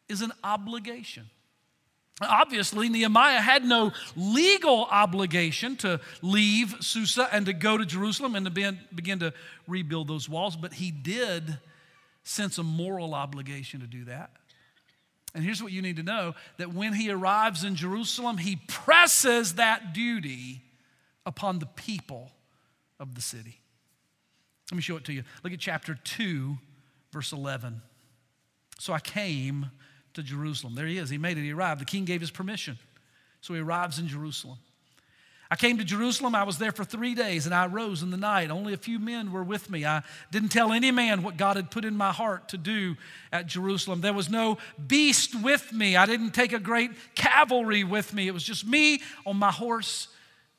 [0.08, 1.30] is an obligation.
[2.28, 8.46] Obviously, Nehemiah had no legal obligation to leave Susa and to go to Jerusalem and
[8.46, 9.32] to begin to
[9.66, 11.58] rebuild those walls, but he did
[12.24, 14.30] sense a moral obligation to do that.
[15.34, 19.54] And here's what you need to know that when he arrives in Jerusalem, he presses
[19.54, 20.62] that duty
[21.24, 22.30] upon the people
[23.00, 23.60] of the city.
[24.70, 25.24] Let me show it to you.
[25.42, 26.56] Look at chapter 2,
[27.12, 27.82] verse 11.
[28.78, 29.70] So I came
[30.14, 30.74] to Jerusalem.
[30.74, 31.10] There he is.
[31.10, 31.42] He made it.
[31.42, 31.80] He arrived.
[31.80, 32.78] The king gave his permission.
[33.40, 34.58] So he arrives in Jerusalem.
[35.50, 36.34] I came to Jerusalem.
[36.34, 38.50] I was there for three days and I rose in the night.
[38.50, 39.84] Only a few men were with me.
[39.84, 42.96] I didn't tell any man what God had put in my heart to do
[43.30, 44.00] at Jerusalem.
[44.00, 45.94] There was no beast with me.
[45.94, 48.28] I didn't take a great cavalry with me.
[48.28, 50.08] It was just me on my horse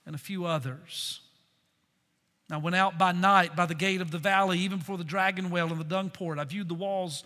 [0.05, 1.21] and a few others.
[2.51, 5.49] I went out by night by the gate of the valley, even before the dragon
[5.49, 6.37] well and the dung port.
[6.37, 7.23] I viewed the walls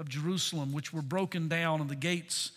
[0.00, 2.52] of Jerusalem, which were broken down, and the gates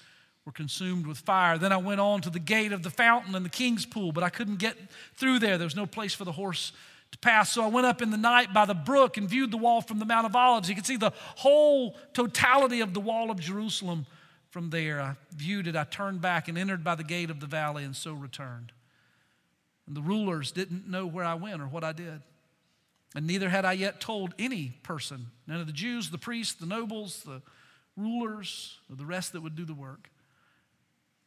[0.46, 1.58] were consumed with fire.
[1.58, 4.24] Then I went on to the gate of the fountain and the king's pool, but
[4.24, 4.78] I couldn't get
[5.16, 5.58] through there.
[5.58, 6.72] There was no place for the horse
[7.12, 7.52] to pass.
[7.52, 10.00] So I went up in the night by the brook and viewed the wall from
[10.00, 10.70] the Mount of Olives.
[10.70, 14.06] You could see the whole totality of the wall of Jerusalem
[14.50, 15.02] from there.
[15.02, 15.76] I viewed it.
[15.76, 18.72] I turned back and entered by the gate of the valley, and so returned.
[19.86, 22.22] And the rulers didn't know where I went or what I did.
[23.15, 26.65] And neither had I yet told any person, none of the Jews, the priests, the
[26.65, 27.41] nobles, the
[27.95, 30.10] rulers, or the rest that would do the work.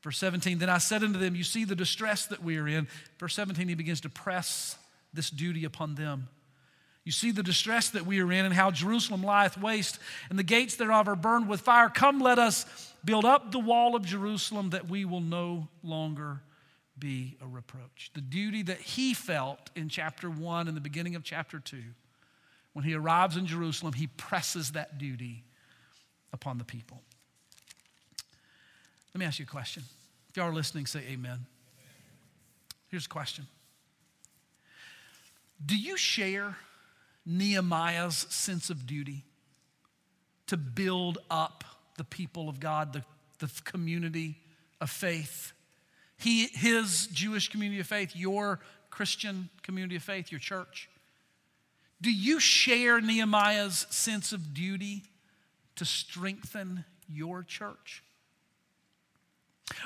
[0.03, 2.87] Verse 17, then I said unto them, You see the distress that we are in.
[3.18, 4.77] Verse 17, he begins to press
[5.12, 6.29] this duty upon them.
[7.05, 10.42] You see the distress that we are in, and how Jerusalem lieth waste, and the
[10.42, 11.88] gates thereof are burned with fire.
[11.88, 12.66] Come, let us
[13.05, 16.40] build up the wall of Jerusalem that we will no longer
[16.99, 18.11] be a reproach.
[18.15, 21.79] The duty that he felt in chapter 1 and the beginning of chapter 2.
[22.73, 25.45] When he arrives in Jerusalem, he presses that duty
[26.33, 27.03] upon the people.
[29.15, 29.83] Let me ask you a question.
[30.29, 31.47] If y'all are listening, say amen.
[32.89, 33.47] Here's a question
[35.65, 36.57] Do you share
[37.25, 39.25] Nehemiah's sense of duty
[40.49, 41.65] to build up
[41.97, 43.03] the people of God, the,
[43.39, 44.37] the community
[44.81, 45.53] of faith?
[46.17, 50.89] He, his Jewish community of faith, your Christian community of faith, your church.
[52.01, 55.03] Do you share Nehemiah's sense of duty
[55.77, 58.03] to strengthen your church?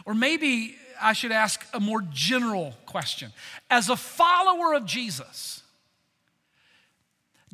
[0.04, 3.32] Or maybe I should ask a more general question.
[3.70, 5.62] As a follower of Jesus,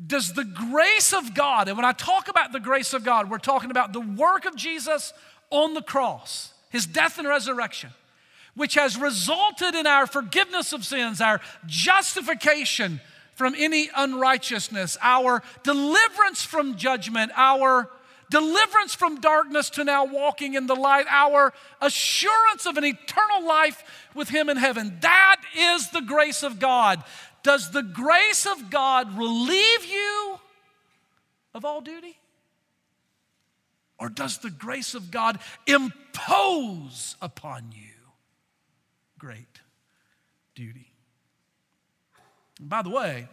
[0.05, 3.39] does the grace of God, and when I talk about the grace of God, we're
[3.39, 5.13] talking about the work of Jesus
[5.49, 7.89] on the cross, his death and resurrection,
[8.57, 12.99] which has resulted in our forgiveness of sins, our justification
[13.35, 17.87] from any unrighteousness, our deliverance from judgment, our
[18.31, 23.83] deliverance from darkness to now walking in the light, our assurance of an eternal life
[24.15, 24.97] with Him in heaven.
[25.01, 27.03] That is the grace of God.
[27.43, 30.39] Does the grace of God relieve you
[31.53, 32.17] of all duty?
[33.99, 37.96] Or does the grace of God impose upon you
[39.17, 39.61] great
[40.55, 40.91] duty?
[42.59, 43.27] And by the way,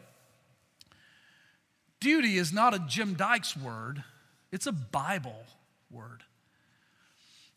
[2.01, 4.05] duty is not a Jim Dykes word
[4.55, 5.45] it's a Bible
[5.91, 6.23] word.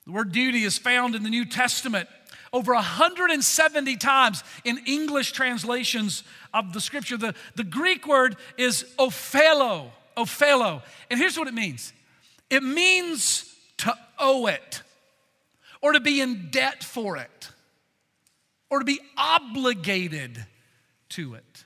[0.07, 2.09] The word duty is found in the New Testament
[2.51, 6.23] over 170 times in English translations
[6.55, 7.15] of the scripture.
[7.15, 10.81] The, the Greek word is ophelo, ophelo.
[11.11, 11.93] And here's what it means
[12.49, 14.81] it means to owe it,
[15.81, 17.49] or to be in debt for it,
[18.69, 20.45] or to be obligated
[21.10, 21.63] to it.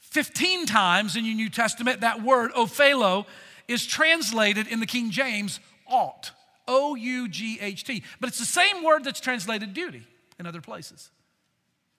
[0.00, 3.26] 15 times in your New Testament, that word, ophelo,
[3.66, 6.32] is translated in the King James, ought.
[6.68, 8.02] O U G H T.
[8.20, 10.06] But it's the same word that's translated duty
[10.38, 11.10] in other places.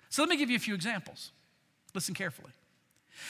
[0.09, 1.31] So let me give you a few examples.
[1.93, 2.51] Listen carefully.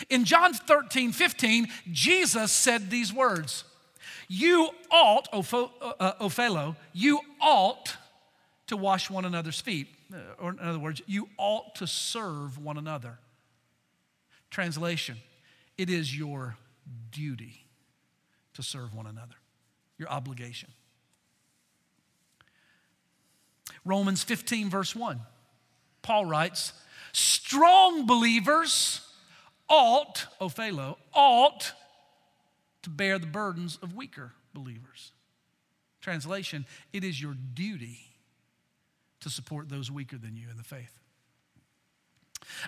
[0.09, 3.63] In John 13, 15, Jesus said these words
[4.27, 7.95] You ought, uh, Ophelo, you ought
[8.73, 9.87] to wash one another's feet.
[10.39, 13.19] Or in other words, you ought to serve one another.
[14.49, 15.17] Translation
[15.77, 16.57] It is your
[17.11, 17.67] duty
[18.55, 19.35] to serve one another,
[19.97, 20.69] your obligation.
[23.85, 25.19] Romans 15, verse 1.
[26.01, 26.73] Paul writes,
[27.11, 29.01] Strong believers
[29.69, 31.73] ought, Ophelo, ought
[32.81, 35.11] to bear the burdens of weaker believers.
[36.01, 38.12] Translation, it is your duty
[39.23, 40.99] to support those weaker than you in the faith.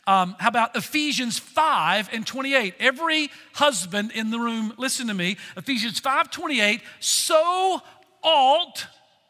[0.08, 2.76] Um, how about Ephesians 5 and 28?
[2.80, 5.38] Every husband in the room, listen to me.
[5.58, 7.82] Ephesians 5 28, so
[8.24, 8.88] ought,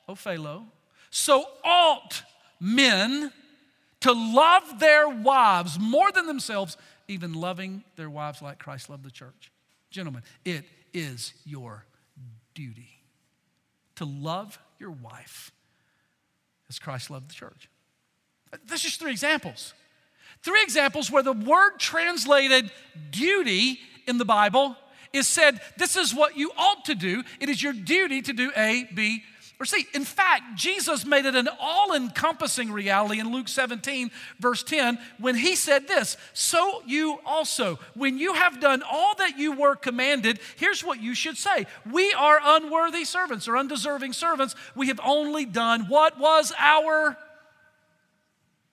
[0.07, 0.65] Ophelo,
[1.09, 2.23] so ought
[2.59, 3.31] men
[4.01, 9.11] to love their wives more than themselves, even loving their wives like Christ loved the
[9.11, 9.51] church.
[9.89, 11.85] Gentlemen, it is your
[12.53, 13.01] duty
[13.95, 15.51] to love your wife
[16.69, 17.69] as Christ loved the church.
[18.67, 19.73] That's just three examples.
[20.43, 22.71] Three examples where the word translated
[23.11, 24.75] duty in the Bible
[25.13, 27.23] is said, This is what you ought to do.
[27.39, 29.23] It is your duty to do A, B,
[29.59, 29.87] or C.
[29.93, 35.35] In fact, Jesus made it an all encompassing reality in Luke 17, verse 10, when
[35.35, 40.39] he said this So you also, when you have done all that you were commanded,
[40.57, 44.55] here's what you should say We are unworthy servants or undeserving servants.
[44.75, 47.17] We have only done what was our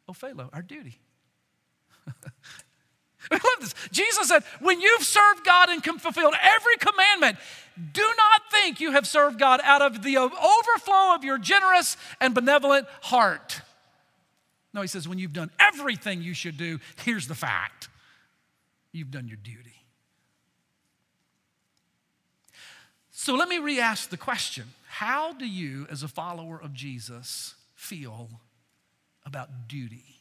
[0.09, 0.99] oh, Ophelo, our duty.
[3.31, 3.75] I love this.
[3.91, 7.39] Jesus said, when you've served God and fulfilled every commandment,
[7.93, 12.35] do not think you have served God out of the overflow of your generous and
[12.35, 13.61] benevolent heart.
[14.75, 17.89] No, he says, when you've done everything you should do, here's the fact
[18.93, 19.85] you've done your duty.
[23.11, 27.55] So let me re ask the question How do you, as a follower of Jesus,
[27.75, 28.29] feel
[29.25, 30.21] about duty?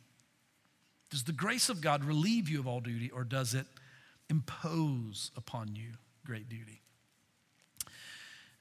[1.10, 3.66] Does the grace of God relieve you of all duty, or does it
[4.30, 5.90] impose upon you
[6.26, 6.81] great duty?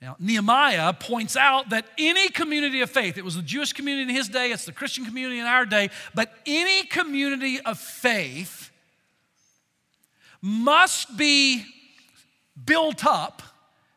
[0.01, 4.17] Now, Nehemiah points out that any community of faith, it was the Jewish community in
[4.17, 8.71] his day, it's the Christian community in our day, but any community of faith
[10.41, 11.65] must be
[12.65, 13.43] built up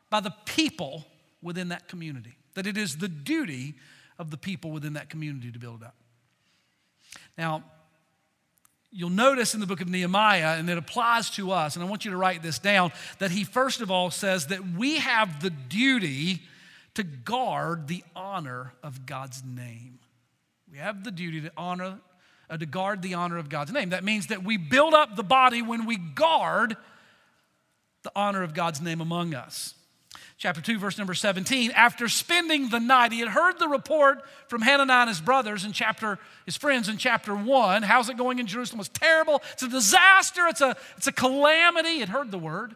[0.10, 1.06] by the people
[1.42, 2.36] within that community.
[2.56, 3.76] That it is the duty
[4.20, 5.96] of the people within that community to build it up.
[7.38, 7.64] Now,
[8.94, 12.06] you'll notice in the book of Nehemiah, and it applies to us, and I want
[12.06, 15.50] you to write this down, that he first of all says that we have the
[15.50, 16.42] duty
[16.94, 20.00] to guard the honor of God's name.
[20.72, 22.00] We have the duty to honor,
[22.50, 23.90] uh, to guard the honor of God's name.
[23.90, 26.78] That means that we build up the body when we guard
[28.04, 29.74] the honor of God's name among us
[30.44, 34.62] chapter 2, verse number 17, after spending the night, he had heard the report from
[34.62, 37.82] Hananiah and his brothers in chapter, his friends in chapter 1.
[37.82, 38.82] How's it going in Jerusalem?
[38.82, 39.42] It's terrible.
[39.54, 40.46] It's a disaster.
[40.50, 41.92] It's a, it's a calamity.
[41.92, 42.76] He had heard the word.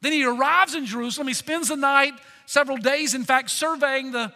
[0.00, 1.28] Then he arrives in Jerusalem.
[1.28, 2.14] He spends the night,
[2.46, 4.32] several days, in fact, surveying the,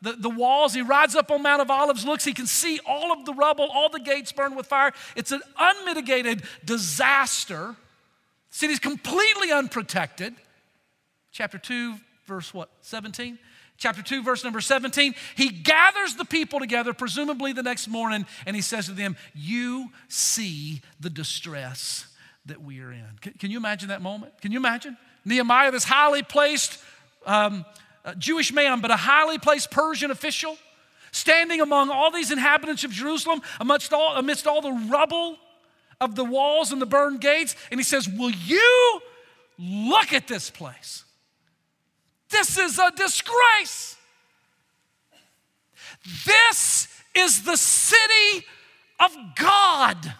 [0.00, 0.74] the, the, walls.
[0.74, 3.68] He rides up on Mount of Olives, looks, he can see all of the rubble,
[3.74, 4.92] all the gates burned with fire.
[5.16, 7.74] It's an unmitigated disaster.
[8.50, 10.36] The city's completely unprotected
[11.36, 12.70] chapter 2, verse what?
[12.80, 13.38] 17?
[13.76, 15.14] Chapter 2, verse number 17.
[15.34, 19.90] He gathers the people together, presumably the next morning, and he says to them, You
[20.08, 22.06] see the distress
[22.46, 23.04] that we are in.
[23.20, 24.40] Can, can you imagine that moment?
[24.40, 24.96] Can you imagine?
[25.26, 26.78] Nehemiah, this highly placed
[27.26, 27.66] um,
[28.16, 30.56] Jewish man, but a highly placed Persian official,
[31.12, 35.36] standing among all these inhabitants of Jerusalem, amidst all, amidst all the rubble
[36.00, 39.00] of the walls and the burned gates, and he says, Will you
[39.58, 41.02] look at this place?
[42.30, 43.96] This is a disgrace.
[46.24, 48.46] This is the city
[49.00, 50.14] of God.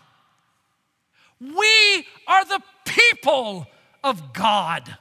[1.41, 3.67] We are the people
[4.03, 4.97] of God.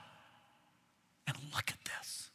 [1.27, 2.29] And look at this.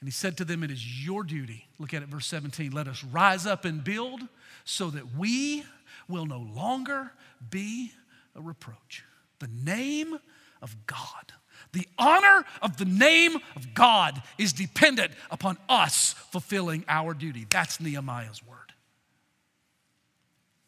[0.00, 1.66] And he said to them, It is your duty.
[1.78, 2.72] Look at it, verse 17.
[2.72, 4.20] Let us rise up and build
[4.64, 5.64] so that we
[6.08, 7.12] will no longer
[7.48, 7.92] be
[8.34, 9.04] a reproach.
[9.38, 10.18] The name
[10.60, 11.32] of God
[11.72, 17.46] the honor of the name of God is dependent upon us fulfilling our duty.
[17.48, 18.56] That's Nehemiah's word.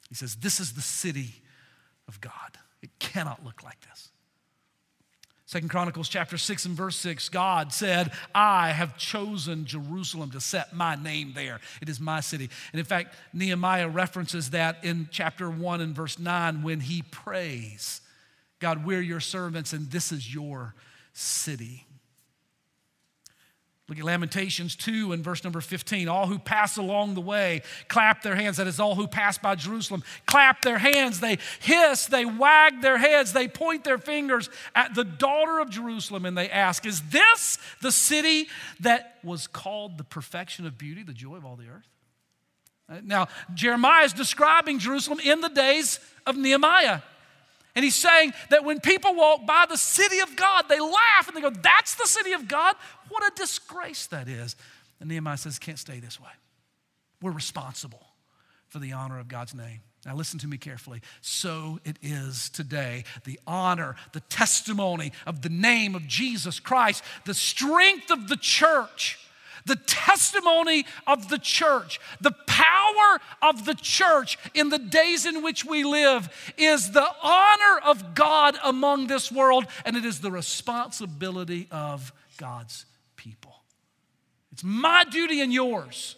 [0.09, 1.35] He says, This is the city
[2.09, 2.33] of God.
[2.83, 4.11] It cannot look like this.
[5.53, 10.75] Second Chronicles chapter 6 and verse 6, God said, I have chosen Jerusalem to set
[10.75, 11.61] my name there.
[11.83, 12.49] It is my city.
[12.73, 18.01] And in fact, Nehemiah references that in chapter 1 and verse 9 when he prays,
[18.61, 20.75] God, we're your servants and this is your
[21.13, 21.87] city.
[23.89, 26.09] Look at Lamentations 2 and verse number 15.
[26.09, 28.57] All who pass along the way clap their hands.
[28.57, 31.21] That is, all who pass by Jerusalem clap their hands.
[31.21, 36.25] They hiss, they wag their heads, they point their fingers at the daughter of Jerusalem
[36.25, 38.49] and they ask, Is this the city
[38.81, 41.89] that was called the perfection of beauty, the joy of all the earth?
[43.05, 47.01] Now, Jeremiah is describing Jerusalem in the days of Nehemiah.
[47.75, 51.37] And he's saying that when people walk by the city of God, they laugh and
[51.37, 52.77] they go, That's the city of God?
[53.09, 54.57] What a disgrace that is.
[55.01, 56.29] And Nehemiah says, Can't stay this way.
[57.23, 58.07] We're responsible
[58.69, 59.81] for the honor of God's name.
[60.05, 61.01] Now, listen to me carefully.
[61.21, 63.05] So it is today.
[63.25, 69.19] The honor, the testimony of the name of Jesus Christ, the strength of the church
[69.67, 75.65] the testimony of the church, the power of the church in the days in which
[75.65, 81.69] we live is the honor of God among this world, and it is the responsibility
[81.71, 82.87] of God's
[83.17, 83.63] people.
[84.53, 86.17] It's my duty and yours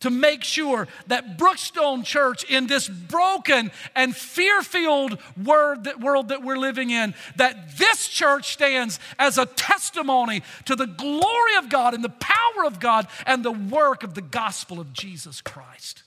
[0.00, 6.56] to make sure that Brookstone Church, in this broken and fear filled world that we're
[6.56, 12.02] living in, that this church stands as a testimony to the glory of God and
[12.02, 16.02] the power of God and the work of the gospel of Jesus Christ.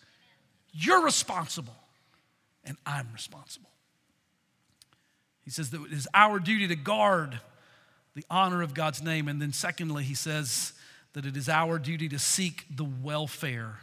[0.72, 1.76] You're responsible,
[2.66, 3.70] and I'm responsible.
[5.44, 7.40] He says that it is our duty to guard
[8.16, 9.28] the honor of God's name.
[9.28, 10.74] And then, secondly, he says,
[11.14, 13.80] that it is our duty to seek the welfare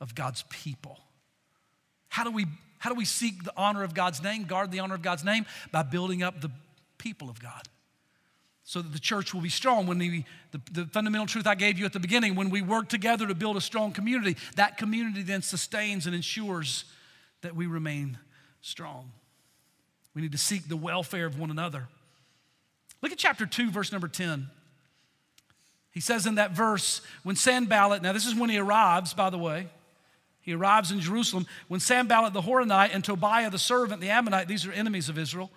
[0.00, 0.98] of God's people.
[2.08, 2.46] How do we,
[2.78, 5.46] how do we seek the honor of God's name, guard the honor of God's name?
[5.72, 6.50] By building up the
[6.98, 7.68] people of God
[8.70, 9.86] so that the church will be strong.
[9.88, 12.88] When we, the, the fundamental truth I gave you at the beginning, when we work
[12.88, 16.84] together to build a strong community, that community then sustains and ensures
[17.42, 18.16] that we remain
[18.60, 19.10] strong.
[20.14, 21.88] We need to seek the welfare of one another.
[23.02, 24.48] Look at chapter 2, verse number 10.
[25.92, 29.38] He says in that verse, when Sanballat, now this is when he arrives, by the
[29.38, 29.68] way.
[30.40, 31.46] He arrives in Jerusalem.
[31.68, 35.50] When Sanballat the Horonite and Tobiah the servant, the Ammonite, these are enemies of Israel,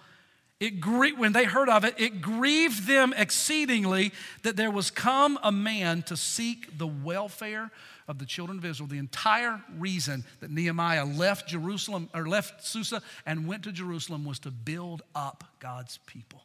[0.59, 0.85] it
[1.17, 4.11] when they heard of it, it grieved them exceedingly
[4.43, 7.69] that there was come a man to seek the welfare
[8.07, 8.87] of the children of Israel.
[8.87, 14.39] The entire reason that Nehemiah left Jerusalem or left Susa and went to Jerusalem was
[14.39, 16.43] to build up God's people.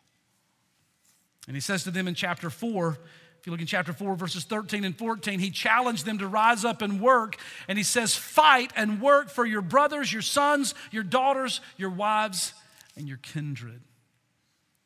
[1.46, 2.98] And he says to them in chapter 4,
[3.40, 6.64] If you look in chapter 4, verses 13 and 14, he challenged them to rise
[6.64, 7.36] up and work.
[7.68, 12.52] And he says, Fight and work for your brothers, your sons, your daughters, your wives,
[12.96, 13.80] and your kindred.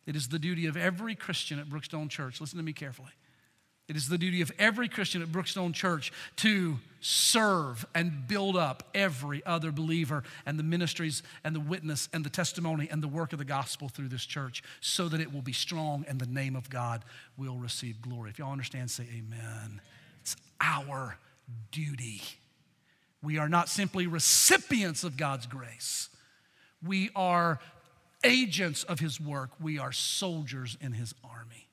[0.07, 2.41] It is the duty of every Christian at Brookstone Church.
[2.41, 3.13] Listen to me carefully.
[3.89, 8.85] It is the duty of every Christian at Brookstone Church to serve and build up
[8.95, 13.33] every other believer and the ministries and the witness and the testimony and the work
[13.33, 16.55] of the gospel through this church so that it will be strong and the name
[16.55, 17.05] of God
[17.37, 18.31] will receive glory.
[18.31, 19.81] If y'all understand, say amen.
[20.21, 21.19] It's our
[21.73, 22.23] duty.
[23.21, 26.09] We are not simply recipients of God's grace,
[26.85, 27.59] we are
[28.25, 31.69] agents of His work, we are soldiers in His army.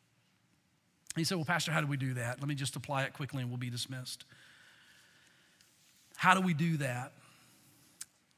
[1.16, 2.40] He said, Well, Pastor, how do we do that?
[2.40, 4.26] Let me just apply it quickly and we'll be dismissed.
[6.20, 7.14] How do we do that?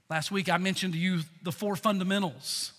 [0.07, 2.73] Last week I mentioned to you the four fundamentals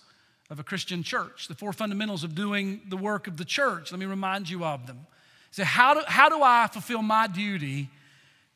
[0.48, 3.90] of a Christian church, the four fundamentals of doing the work of the church.
[3.90, 5.08] Let me remind you of them.
[5.50, 7.90] So, how do, how do I fulfill my duty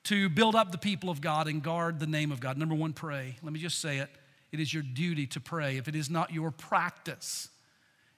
[0.05, 2.57] to build up the people of God and guard the name of God?
[2.57, 3.35] Number one, pray.
[3.43, 4.11] Let me just say it.
[4.53, 5.79] It is your duty to pray.
[5.79, 7.49] If it is not your practice,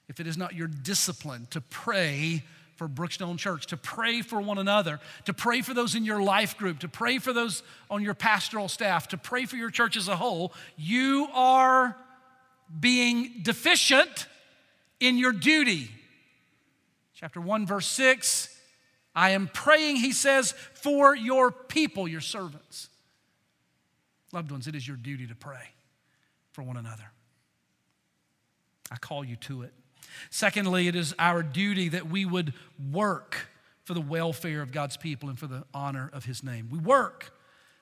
[0.07, 2.43] if it is not your discipline to pray
[2.79, 6.57] for Brookstone Church, to pray for one another, to pray for those in your life
[6.57, 10.07] group, to pray for those on your pastoral staff, to pray for your church as
[10.07, 11.97] a whole, you are
[12.79, 14.27] being deficient
[15.01, 15.91] in your duty.
[17.13, 18.55] Chapter 1, verse 6
[19.13, 22.87] I am praying, he says, for your people, your servants.
[24.31, 25.73] Loved ones, it is your duty to pray
[26.53, 27.11] for one another.
[28.89, 29.73] I call you to it.
[30.29, 32.53] Secondly, it is our duty that we would
[32.91, 33.47] work
[33.83, 36.69] for the welfare of God's people and for the honor of his name.
[36.71, 37.33] We work.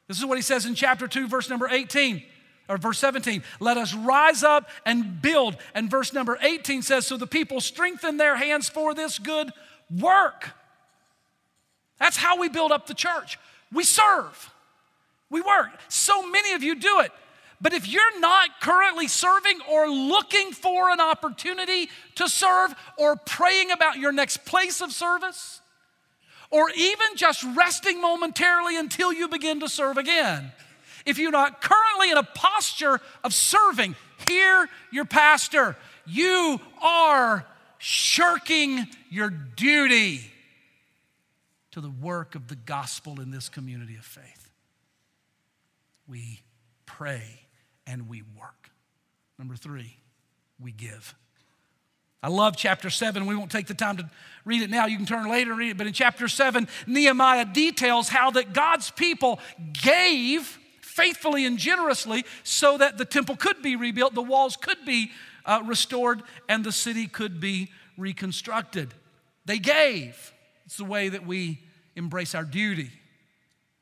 [0.08, 2.24] This is what he says in chapter 2, verse number 18
[2.70, 3.44] or verse 17.
[3.60, 5.58] Let us rise up and build.
[5.74, 9.52] And verse number 18 says, So the people strengthen their hands for this good
[10.00, 10.52] work.
[12.00, 13.40] That's how we build up the church.
[13.72, 14.52] We serve,
[15.30, 15.70] we work.
[15.90, 17.12] So many of you do it.
[17.60, 23.72] But if you're not currently serving or looking for an opportunity to serve or praying
[23.72, 25.62] about your next place of service,
[26.52, 30.52] or even just resting momentarily until you begin to serve again,
[31.06, 33.96] if you're not currently in a posture of serving,
[34.28, 35.76] hear your pastor.
[36.06, 37.46] You are
[37.80, 40.32] shirking your duty
[41.72, 44.52] to the work of the gospel in this community of faith.
[46.08, 46.42] We
[46.86, 47.47] pray
[47.88, 48.70] and we work.
[49.40, 49.98] Number three,
[50.60, 51.16] we give.
[52.22, 53.26] I love chapter 7.
[53.26, 54.10] We won't take the time to
[54.44, 54.86] read it now.
[54.88, 55.78] You can turn later and read it.
[55.78, 59.40] But in chapter 7, Nehemiah details how that God's people
[59.72, 65.12] gave faithfully and generously so that the temple could be rebuilt, the walls could be
[65.46, 68.94] uh, restored, and the city could be reconstructed.
[69.46, 70.34] They gave.
[70.66, 71.62] It's the way that we
[71.96, 72.92] embrace our duty.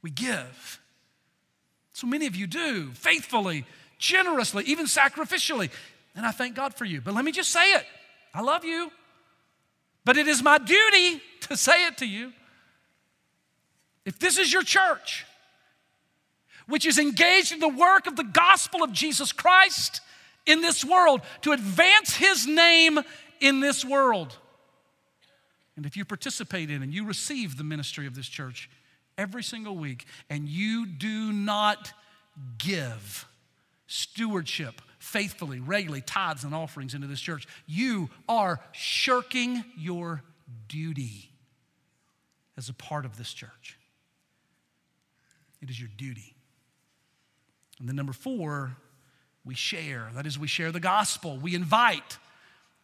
[0.02, 0.80] We give.
[1.94, 3.66] So many of you do faithfully
[3.98, 5.70] generously, even sacrificially.
[6.16, 7.02] And I thank God for you.
[7.02, 7.86] But let me just say it
[8.34, 8.92] I love you.
[10.04, 12.32] But it is my duty to say it to you.
[14.06, 15.26] If this is your church,
[16.68, 20.02] which is engaged in the work of the gospel of Jesus Christ
[20.46, 23.00] in this world, to advance his name
[23.42, 24.38] in this world.
[25.76, 28.70] And if you participate in and you receive the ministry of this church
[29.18, 31.92] every single week and you do not
[32.58, 33.26] give,
[33.88, 40.24] stewardship faithfully, regularly, tithes and offerings into this church, you are shirking your
[40.68, 41.32] duty
[42.58, 43.78] as a part of this church.
[45.62, 46.36] It is your duty.
[47.80, 48.78] And then, number four,
[49.44, 50.10] we share.
[50.16, 51.38] That is, we share the gospel.
[51.38, 52.18] We invite.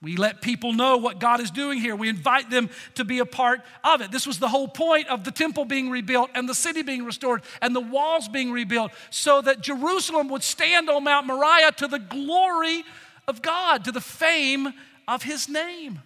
[0.02, 1.95] We let people know what God is doing here.
[1.95, 4.12] We invite them to be a part of it.
[4.12, 7.43] This was the whole point of the temple being rebuilt and the city being restored
[7.62, 11.99] and the walls being rebuilt so that Jerusalem would stand on Mount Moriah to the
[11.99, 12.84] glory
[13.28, 14.74] of God, to the fame
[15.08, 15.99] of his name.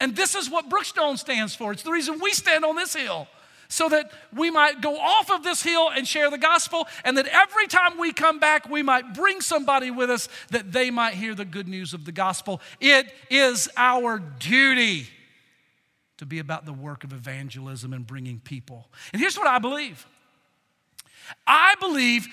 [0.00, 1.72] And this is what Brookstone stands for.
[1.72, 3.28] It's the reason we stand on this hill
[3.70, 7.26] so that we might go off of this hill and share the gospel, and that
[7.28, 11.34] every time we come back, we might bring somebody with us that they might hear
[11.34, 12.60] the good news of the gospel.
[12.80, 15.06] It is our duty
[16.18, 18.88] to be about the work of evangelism and bringing people.
[19.12, 20.06] And here's what I believe
[21.46, 22.26] I believe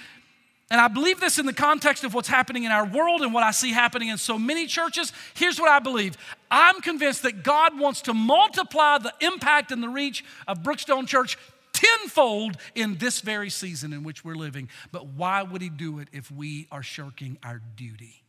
[0.70, 3.44] and I believe this in the context of what's happening in our world and what
[3.44, 5.14] I see happening in so many churches.
[5.34, 6.18] Here's what I believe
[6.52, 11.38] I'm convinced that God wants to multiply the impact and the reach of Brookstone Church
[11.72, 14.68] tenfold in this very season in which we're living.
[14.92, 18.24] But why would He do it if we are shirking our duty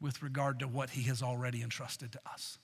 [0.00, 2.58] with regard to what He has already entrusted to us?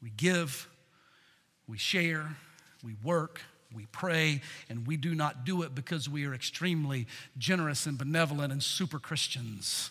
[0.00, 0.68] We give,
[1.66, 2.36] we share,
[2.84, 3.40] we work,
[3.74, 7.06] we pray, and we do not do it because we are extremely
[7.36, 9.90] generous and benevolent and super Christians.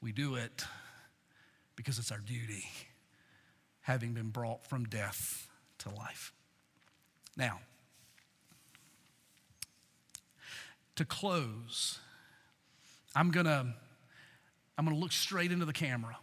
[0.00, 0.64] We do it
[1.74, 2.64] because it's our duty,
[3.82, 5.48] having been brought from death
[5.78, 6.32] to life.
[7.36, 7.60] Now,
[10.96, 11.98] to close,
[13.14, 13.74] I'm gonna,
[14.78, 16.16] I'm gonna look straight into the camera,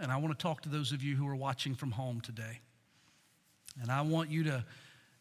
[0.00, 2.60] and I wanna talk to those of you who are watching from home today.
[3.80, 4.64] And I want you to,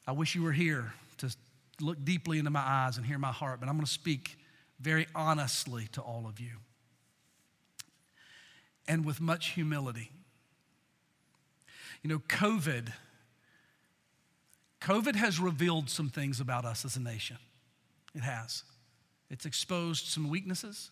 [0.08, 1.36] I wish you were here to
[1.82, 4.38] look deeply into my eyes and hear my heart, but I'm gonna speak
[4.80, 6.52] very honestly to all of you
[8.88, 10.12] and with much humility.
[12.02, 12.94] You know, COVID,
[14.80, 17.38] COVID has revealed some things about us as a nation.
[18.16, 18.64] It has.
[19.30, 20.90] It's exposed some weaknesses.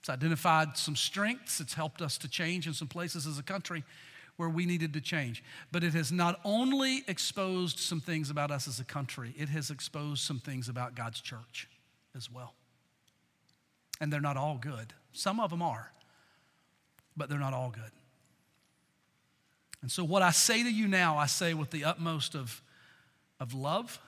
[0.00, 1.60] It's identified some strengths.
[1.60, 3.84] It's helped us to change in some places as a country
[4.36, 5.42] where we needed to change.
[5.72, 9.70] But it has not only exposed some things about us as a country, it has
[9.70, 11.68] exposed some things about God's church
[12.14, 12.54] as well.
[14.00, 14.92] And they're not all good.
[15.12, 15.90] Some of them are
[17.16, 17.90] but they're not all good.
[19.82, 22.62] And so, what I say to you now, I say with the utmost of,
[23.40, 24.00] of love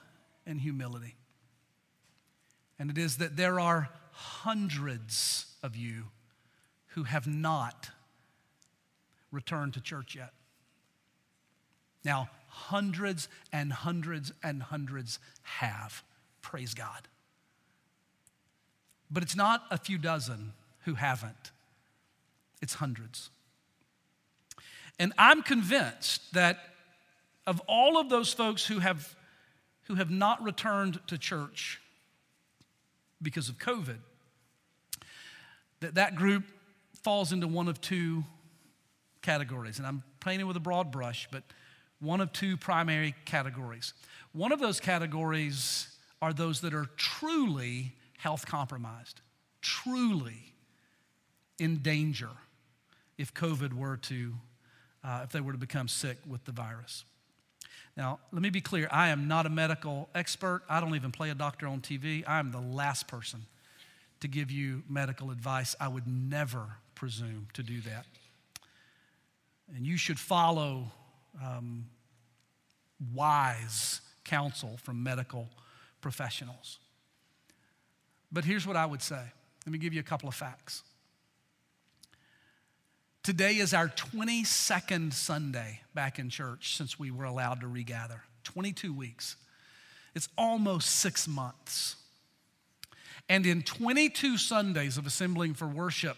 [0.47, 1.14] and humility.
[2.79, 6.05] And it is that there are hundreds of you
[6.89, 7.91] who have not
[9.31, 10.33] returned to church yet.
[12.05, 16.03] Now, hundreds and hundreds and hundreds have.
[16.43, 17.09] Praise God.
[19.11, 20.53] But it's not a few dozen
[20.85, 21.53] who haven't
[22.61, 23.31] it's hundreds.
[24.99, 26.59] And I'm convinced that
[27.47, 29.14] of all of those folks who have,
[29.85, 31.81] who have not returned to church
[33.22, 33.99] because of COVID,
[35.81, 36.45] that that group
[37.03, 38.24] falls into one of two
[39.22, 39.78] categories.
[39.78, 41.42] And I'm painting with a broad brush, but
[42.00, 43.94] one of two primary categories.
[44.32, 45.88] One of those categories
[46.20, 49.20] are those that are truly health compromised,
[49.62, 50.54] truly
[51.58, 52.30] in danger
[53.16, 54.34] if COVID were to,
[55.02, 57.04] uh, if they were to become sick with the virus.
[57.96, 60.62] Now, let me be clear I am not a medical expert.
[60.68, 62.22] I don't even play a doctor on TV.
[62.26, 63.46] I am the last person
[64.20, 65.74] to give you medical advice.
[65.80, 68.06] I would never presume to do that.
[69.74, 70.90] And you should follow
[71.44, 71.86] um,
[73.14, 75.48] wise counsel from medical
[76.00, 76.78] professionals.
[78.30, 79.22] But here's what I would say
[79.66, 80.82] let me give you a couple of facts.
[83.22, 88.22] Today is our 22nd Sunday back in church since we were allowed to regather.
[88.44, 89.36] 22 weeks.
[90.14, 91.96] It's almost six months.
[93.28, 96.16] And in 22 Sundays of assembling for worship,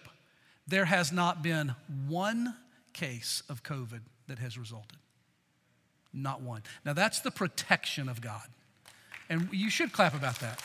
[0.68, 1.74] there has not been
[2.06, 2.54] one
[2.92, 4.98] case of COVID that has resulted.
[6.12, 6.62] Not one.
[6.84, 8.46] Now, that's the protection of God.
[9.28, 10.60] And you should clap about that.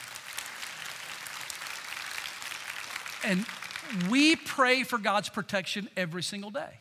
[3.24, 3.46] And
[4.10, 6.80] we pray for God's protection every single day.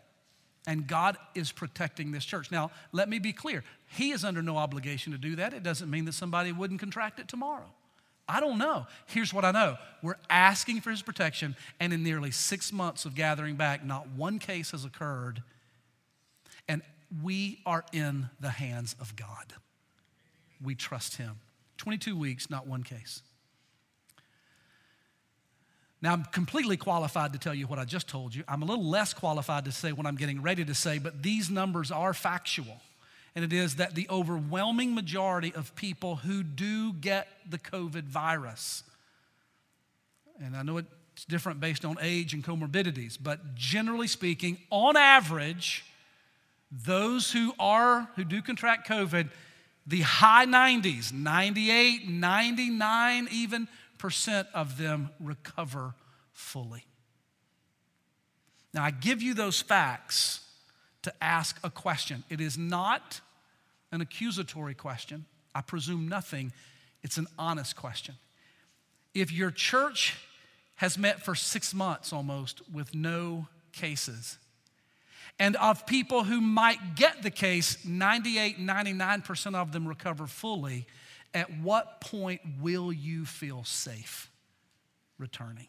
[0.66, 2.50] And God is protecting this church.
[2.50, 3.64] Now, let me be clear.
[3.86, 5.52] He is under no obligation to do that.
[5.52, 7.70] It doesn't mean that somebody wouldn't contract it tomorrow.
[8.28, 8.86] I don't know.
[9.06, 13.14] Here's what I know we're asking for his protection, and in nearly six months of
[13.14, 15.42] gathering back, not one case has occurred.
[16.68, 16.82] And
[17.22, 19.54] we are in the hands of God.
[20.62, 21.36] We trust him.
[21.78, 23.22] 22 weeks, not one case.
[26.00, 28.44] Now, I'm completely qualified to tell you what I just told you.
[28.46, 31.48] I'm a little less qualified to say what I'm getting ready to say, but these
[31.48, 32.82] numbers are factual.
[33.34, 38.84] And it is that the overwhelming majority of people who do get the COVID virus,
[40.40, 45.84] and I know it's different based on age and comorbidities, but generally speaking, on average,
[46.70, 49.28] those who are, who do contract COVID,
[49.86, 53.68] the high 90s, 98, 99 even,
[53.98, 55.94] percent of them recover
[56.32, 56.84] fully.
[58.72, 60.40] Now, I give you those facts
[61.02, 62.24] to ask a question.
[62.28, 63.20] It is not
[63.94, 65.24] an accusatory question.
[65.54, 66.52] I presume nothing.
[67.02, 68.16] It's an honest question.
[69.14, 70.16] If your church
[70.76, 74.38] has met for six months almost with no cases,
[75.38, 80.86] and of people who might get the case, 98, 99% of them recover fully,
[81.32, 84.30] at what point will you feel safe
[85.18, 85.66] returning?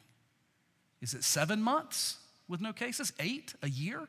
[1.02, 2.18] Is it seven months
[2.48, 3.14] with no cases?
[3.20, 3.54] Eight?
[3.62, 4.08] A year?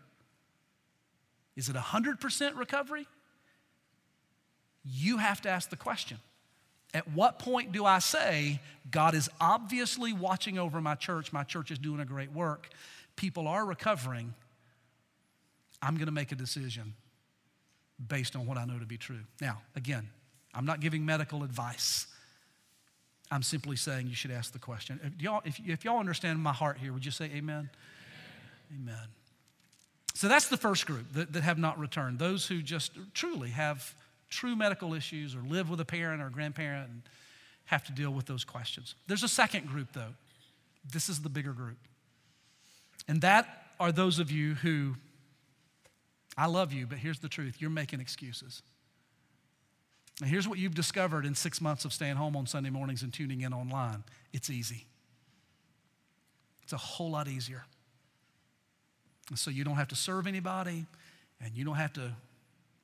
[1.57, 3.07] Is it 100% recovery?
[4.89, 6.19] You have to ask the question.
[6.95, 8.61] At what point do I say,
[8.91, 12.69] God is obviously watching over my church, my church is doing a great work,
[13.17, 14.35] people are recovering,
[15.83, 16.95] I'm gonna make a decision
[18.09, 19.21] based on what I know to be true.
[19.41, 20.09] Now, again,
[20.55, 22.07] I'm not giving medical advice.
[23.31, 25.01] I'm simply saying you should ask the question.
[25.03, 27.69] If y'all, if, if y'all understand my heart here, would you say amen?
[28.71, 28.95] Amen.
[28.95, 29.09] amen.
[30.15, 32.19] So that's the first group that, that have not returned.
[32.19, 33.95] Those who just truly have
[34.29, 37.03] true medical issues or live with a parent or a grandparent and
[37.67, 38.95] have to deal with those questions.
[39.07, 40.15] There's a second group, though.
[40.93, 41.79] This is the bigger group.
[43.09, 44.95] And that are those of you who,
[46.37, 48.63] I love you, but here's the truth you're making excuses.
[50.21, 53.13] And here's what you've discovered in six months of staying home on Sunday mornings and
[53.13, 54.03] tuning in online
[54.33, 54.87] it's easy.
[56.63, 57.65] It's a whole lot easier.
[59.29, 60.87] And so you don't have to serve anybody,
[61.41, 62.13] and you don't have to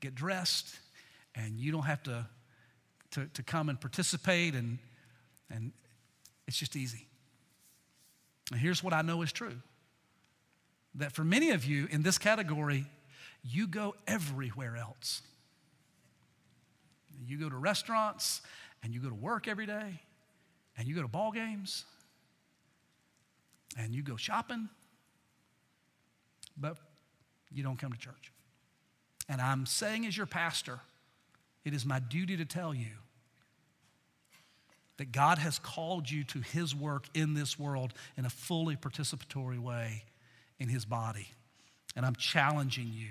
[0.01, 0.79] get dressed,
[1.35, 2.27] and you don't have to,
[3.13, 4.79] to, to come and participate, and,
[5.51, 5.73] and
[6.47, 7.07] it's just easy.
[8.51, 9.57] And here's what I know is true
[10.97, 12.85] that for many of you in this category,
[13.43, 15.23] you go everywhere else.
[17.27, 18.43] You go to restaurants,
[18.83, 20.01] and you go to work every day,
[20.77, 21.85] and you go to ball games,
[23.79, 24.69] and you go shopping,
[26.57, 26.77] but
[27.51, 28.33] you don't come to church.
[29.29, 30.81] And I'm saying, as your pastor,
[31.65, 32.91] it is my duty to tell you
[34.99, 39.59] that God has called you to His work in this world in a fully participatory
[39.59, 40.05] way
[40.59, 41.29] in His body.
[41.97, 43.11] And I'm challenging you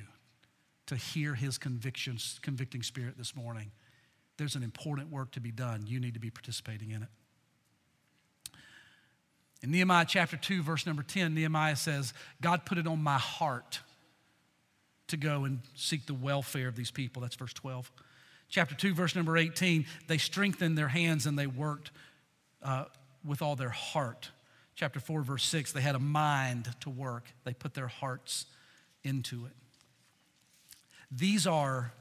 [0.88, 3.72] to hear His convictions, convicting spirit this morning.
[4.38, 5.86] There's an important work to be done.
[5.86, 7.10] You need to be participating in it.
[9.64, 13.80] In Nehemiah chapter 2, verse number 10, Nehemiah says, God put it on my heart
[15.08, 17.22] to go and seek the welfare of these people.
[17.22, 17.92] That's verse 12.
[18.52, 21.92] Chapter 2, verse number 18, they strengthened their hands and they worked
[22.62, 22.84] uh,
[23.26, 24.30] with all their heart.
[24.76, 28.46] Chapter 4, verse 6, they had a mind to work, they put their hearts
[29.04, 29.54] into it.
[31.10, 31.94] These are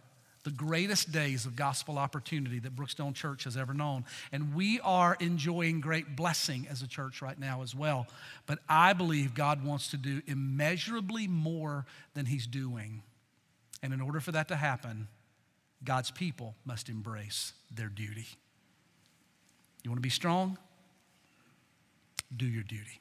[0.43, 4.05] the greatest days of gospel opportunity that Brookstone Church has ever known.
[4.33, 8.09] And we are enjoying great blessing as a church right now as well.
[8.47, 13.03] But I believe God wants to do immeasurably more than He's doing.
[13.83, 15.09] And in order for that to happen,
[15.83, 18.27] God's people must embrace their duty.
[19.83, 20.59] You want to be strong?
[22.37, 23.01] Do your duty.